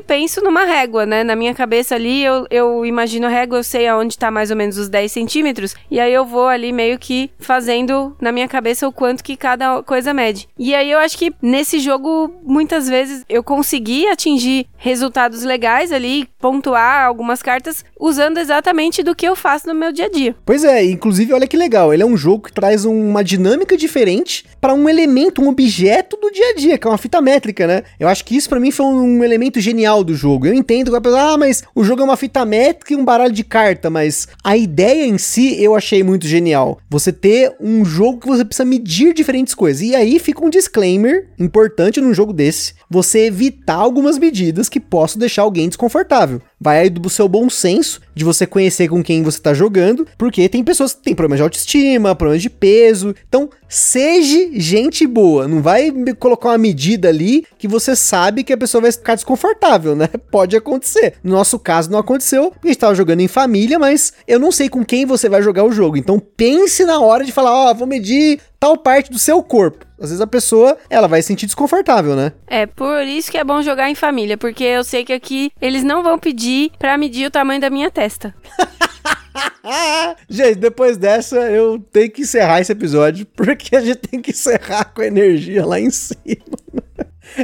penso 0.00 0.42
numa 0.42 0.64
régua, 0.64 1.04
né? 1.04 1.22
Na 1.22 1.36
minha 1.36 1.54
cabeça 1.54 1.94
ali, 1.94 2.24
eu, 2.24 2.46
eu 2.50 2.86
imagino 2.86 3.26
a 3.26 3.30
régua, 3.30 3.58
eu 3.58 3.64
sei 3.64 3.86
aonde 3.86 4.18
tá 4.18 4.30
mais 4.30 4.50
ou 4.50 4.56
menos 4.56 4.78
os 4.78 4.88
10 4.88 5.12
centímetros, 5.12 5.74
e 5.90 6.00
aí 6.00 6.12
eu 6.12 6.24
vou 6.24 6.48
ali 6.48 6.72
meio 6.72 6.98
que 6.98 7.30
fazendo 7.38 7.91
na 8.20 8.32
minha 8.32 8.48
cabeça 8.48 8.86
o 8.86 8.92
quanto 8.92 9.22
que 9.22 9.36
cada 9.36 9.82
coisa 9.82 10.12
mede. 10.12 10.48
E 10.58 10.74
aí 10.74 10.90
eu 10.90 10.98
acho 10.98 11.16
que 11.16 11.32
nesse 11.40 11.78
jogo, 11.78 12.32
muitas 12.42 12.88
vezes, 12.88 13.24
eu 13.28 13.42
consegui 13.42 14.06
atingir 14.08 14.66
resultados 14.76 15.42
legais 15.42 15.92
ali, 15.92 16.28
pontuar 16.38 17.04
algumas 17.04 17.42
cartas, 17.42 17.84
usando 17.98 18.38
exatamente 18.38 19.02
do 19.02 19.14
que 19.14 19.26
eu 19.26 19.36
faço 19.36 19.68
no 19.68 19.74
meu 19.74 19.92
dia 19.92 20.06
a 20.06 20.10
dia. 20.10 20.34
Pois 20.44 20.64
é, 20.64 20.84
inclusive, 20.84 21.32
olha 21.32 21.46
que 21.46 21.56
legal, 21.56 21.92
ele 21.92 22.02
é 22.02 22.06
um 22.06 22.16
jogo 22.16 22.44
que 22.44 22.52
traz 22.52 22.84
uma 22.84 23.22
dinâmica 23.22 23.76
diferente 23.76 24.44
para 24.60 24.74
um 24.74 24.88
elemento, 24.88 25.42
um 25.42 25.48
objeto 25.48 26.16
do 26.16 26.30
dia 26.30 26.50
a 26.50 26.54
dia, 26.54 26.78
que 26.78 26.86
é 26.86 26.90
uma 26.90 26.98
fita 26.98 27.20
métrica, 27.20 27.66
né? 27.66 27.82
Eu 27.98 28.08
acho 28.08 28.24
que 28.24 28.36
isso 28.36 28.48
para 28.48 28.60
mim 28.60 28.70
foi 28.70 28.86
um 28.86 29.22
elemento 29.22 29.60
genial 29.60 30.02
do 30.02 30.14
jogo. 30.14 30.46
Eu 30.46 30.54
entendo 30.54 30.86
que 30.86 30.92
vai 30.92 31.00
pensar, 31.00 31.32
ah, 31.32 31.38
mas 31.38 31.62
o 31.74 31.84
jogo 31.84 32.02
é 32.02 32.04
uma 32.04 32.16
fita 32.16 32.44
métrica 32.44 32.92
e 32.92 32.96
um 32.96 33.04
baralho 33.04 33.32
de 33.32 33.44
carta, 33.44 33.90
mas 33.90 34.28
a 34.42 34.56
ideia 34.56 35.06
em 35.06 35.18
si 35.18 35.62
eu 35.62 35.74
achei 35.74 36.02
muito 36.02 36.26
genial. 36.26 36.78
Você 36.90 37.12
ter 37.12 37.54
um 37.60 37.81
um 37.82 37.84
jogo 37.84 38.20
que 38.20 38.28
você 38.28 38.44
precisa 38.44 38.64
medir 38.64 39.12
diferentes 39.12 39.54
coisas. 39.54 39.82
E 39.82 39.94
aí 39.94 40.18
fica 40.18 40.44
um 40.44 40.48
disclaimer 40.48 41.28
importante 41.38 42.00
num 42.00 42.14
jogo 42.14 42.32
desse: 42.32 42.74
você 42.88 43.26
evitar 43.26 43.74
algumas 43.74 44.18
medidas 44.18 44.68
que 44.68 44.80
possam 44.80 45.18
deixar 45.18 45.42
alguém 45.42 45.68
desconfortável. 45.68 46.40
Vai 46.62 46.78
aí 46.78 46.90
do 46.90 47.10
seu 47.10 47.26
bom 47.26 47.50
senso 47.50 48.00
de 48.14 48.24
você 48.24 48.46
conhecer 48.46 48.88
com 48.88 49.02
quem 49.02 49.20
você 49.22 49.40
tá 49.40 49.52
jogando, 49.52 50.06
porque 50.16 50.48
tem 50.48 50.62
pessoas 50.62 50.94
que 50.94 51.02
têm 51.02 51.14
problemas 51.14 51.38
de 51.38 51.42
autoestima, 51.42 52.14
problemas 52.14 52.40
de 52.40 52.48
peso. 52.48 53.14
Então, 53.28 53.50
seja 53.68 54.48
gente 54.52 55.04
boa, 55.04 55.48
não 55.48 55.60
vai 55.60 55.90
colocar 56.20 56.50
uma 56.50 56.58
medida 56.58 57.08
ali 57.08 57.44
que 57.58 57.66
você 57.66 57.96
sabe 57.96 58.44
que 58.44 58.52
a 58.52 58.56
pessoa 58.56 58.82
vai 58.82 58.92
ficar 58.92 59.16
desconfortável, 59.16 59.96
né? 59.96 60.08
Pode 60.30 60.56
acontecer. 60.56 61.14
No 61.24 61.32
nosso 61.32 61.58
caso 61.58 61.90
não 61.90 61.98
aconteceu, 61.98 62.52
porque 62.52 62.68
a 62.68 62.70
gente 62.70 62.80
tava 62.80 62.94
jogando 62.94 63.20
em 63.20 63.28
família, 63.28 63.76
mas 63.76 64.12
eu 64.28 64.38
não 64.38 64.52
sei 64.52 64.68
com 64.68 64.84
quem 64.84 65.04
você 65.04 65.28
vai 65.28 65.42
jogar 65.42 65.64
o 65.64 65.72
jogo. 65.72 65.96
Então, 65.96 66.20
pense 66.20 66.84
na 66.84 67.00
hora 67.00 67.24
de 67.24 67.32
falar, 67.32 67.52
ó, 67.52 67.70
oh, 67.70 67.74
vou 67.74 67.88
medir 67.88 68.38
tal 68.62 68.76
parte 68.76 69.10
do 69.10 69.18
seu 69.18 69.42
corpo. 69.42 69.84
Às 69.98 70.10
vezes 70.10 70.20
a 70.20 70.26
pessoa, 70.26 70.78
ela 70.88 71.08
vai 71.08 71.20
se 71.20 71.26
sentir 71.26 71.46
desconfortável, 71.46 72.14
né? 72.14 72.32
É, 72.46 72.64
por 72.64 73.02
isso 73.02 73.28
que 73.28 73.36
é 73.36 73.42
bom 73.42 73.60
jogar 73.60 73.90
em 73.90 73.96
família, 73.96 74.38
porque 74.38 74.62
eu 74.62 74.84
sei 74.84 75.04
que 75.04 75.12
aqui 75.12 75.50
eles 75.60 75.82
não 75.82 76.00
vão 76.00 76.16
pedir 76.16 76.70
para 76.78 76.96
medir 76.96 77.26
o 77.26 77.30
tamanho 77.30 77.60
da 77.60 77.68
minha 77.68 77.90
testa. 77.90 78.32
gente, 80.30 80.60
depois 80.60 80.96
dessa 80.96 81.38
eu 81.50 81.80
tenho 81.90 82.08
que 82.08 82.22
encerrar 82.22 82.60
esse 82.60 82.70
episódio, 82.70 83.26
porque 83.34 83.74
a 83.74 83.80
gente 83.80 83.96
tem 83.96 84.22
que 84.22 84.30
encerrar 84.30 84.84
com 84.94 85.02
a 85.02 85.06
energia 85.06 85.66
lá 85.66 85.80
em 85.80 85.90
cima. 85.90 86.61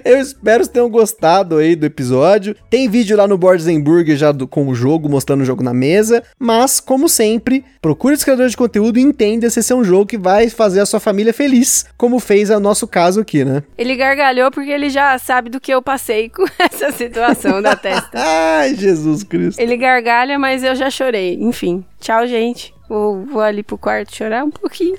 Eu 0.04 0.18
espero 0.18 0.64
que 0.64 0.70
tenham 0.70 0.88
gostado 0.88 1.56
aí 1.56 1.74
do 1.74 1.86
episódio. 1.86 2.54
Tem 2.68 2.88
vídeo 2.88 3.16
lá 3.16 3.26
no 3.26 3.38
Boards 3.38 3.66
Burger 3.78 4.16
já 4.16 4.32
do, 4.32 4.46
com 4.46 4.66
o 4.68 4.74
jogo, 4.74 5.08
mostrando 5.08 5.42
o 5.42 5.44
jogo 5.44 5.62
na 5.62 5.72
mesa. 5.72 6.22
Mas, 6.38 6.80
como 6.80 7.08
sempre, 7.08 7.64
procure 7.80 8.14
os 8.14 8.24
criadores 8.24 8.52
de 8.52 8.56
conteúdo 8.56 8.98
e 8.98 9.02
entenda 9.02 9.48
se 9.48 9.60
esse 9.60 9.72
é 9.72 9.76
um 9.76 9.84
jogo 9.84 10.06
que 10.06 10.18
vai 10.18 10.48
fazer 10.48 10.80
a 10.80 10.86
sua 10.86 11.00
família 11.00 11.32
feliz, 11.32 11.86
como 11.96 12.18
fez 12.18 12.50
o 12.50 12.60
nosso 12.60 12.86
caso 12.86 13.20
aqui, 13.20 13.44
né? 13.44 13.62
Ele 13.76 13.96
gargalhou 13.96 14.50
porque 14.50 14.70
ele 14.70 14.90
já 14.90 15.18
sabe 15.18 15.50
do 15.50 15.60
que 15.60 15.72
eu 15.72 15.82
passei 15.82 16.28
com 16.28 16.44
essa 16.58 16.90
situação 16.92 17.62
da 17.62 17.76
testa. 17.76 18.10
Ai, 18.14 18.74
Jesus 18.74 19.22
Cristo. 19.22 19.60
Ele 19.60 19.76
gargalha, 19.76 20.38
mas 20.38 20.62
eu 20.62 20.74
já 20.74 20.90
chorei. 20.90 21.38
Enfim, 21.40 21.84
tchau, 22.00 22.26
gente. 22.26 22.74
Vou, 22.88 23.24
vou 23.26 23.42
ali 23.42 23.62
pro 23.62 23.76
quarto 23.76 24.14
chorar 24.14 24.44
um 24.44 24.50
pouquinho. 24.50 24.96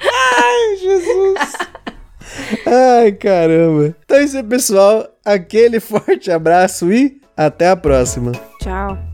Ai, 0.00 0.76
Jesus. 0.76 1.38
Ai, 2.66 3.12
caramba. 3.12 3.94
Então 4.04 4.16
é 4.18 4.24
isso 4.24 4.36
aí, 4.36 4.42
pessoal. 4.42 5.06
Aquele 5.24 5.80
forte 5.80 6.30
abraço 6.30 6.92
e 6.92 7.20
até 7.36 7.68
a 7.68 7.76
próxima. 7.76 8.32
Tchau. 8.60 9.09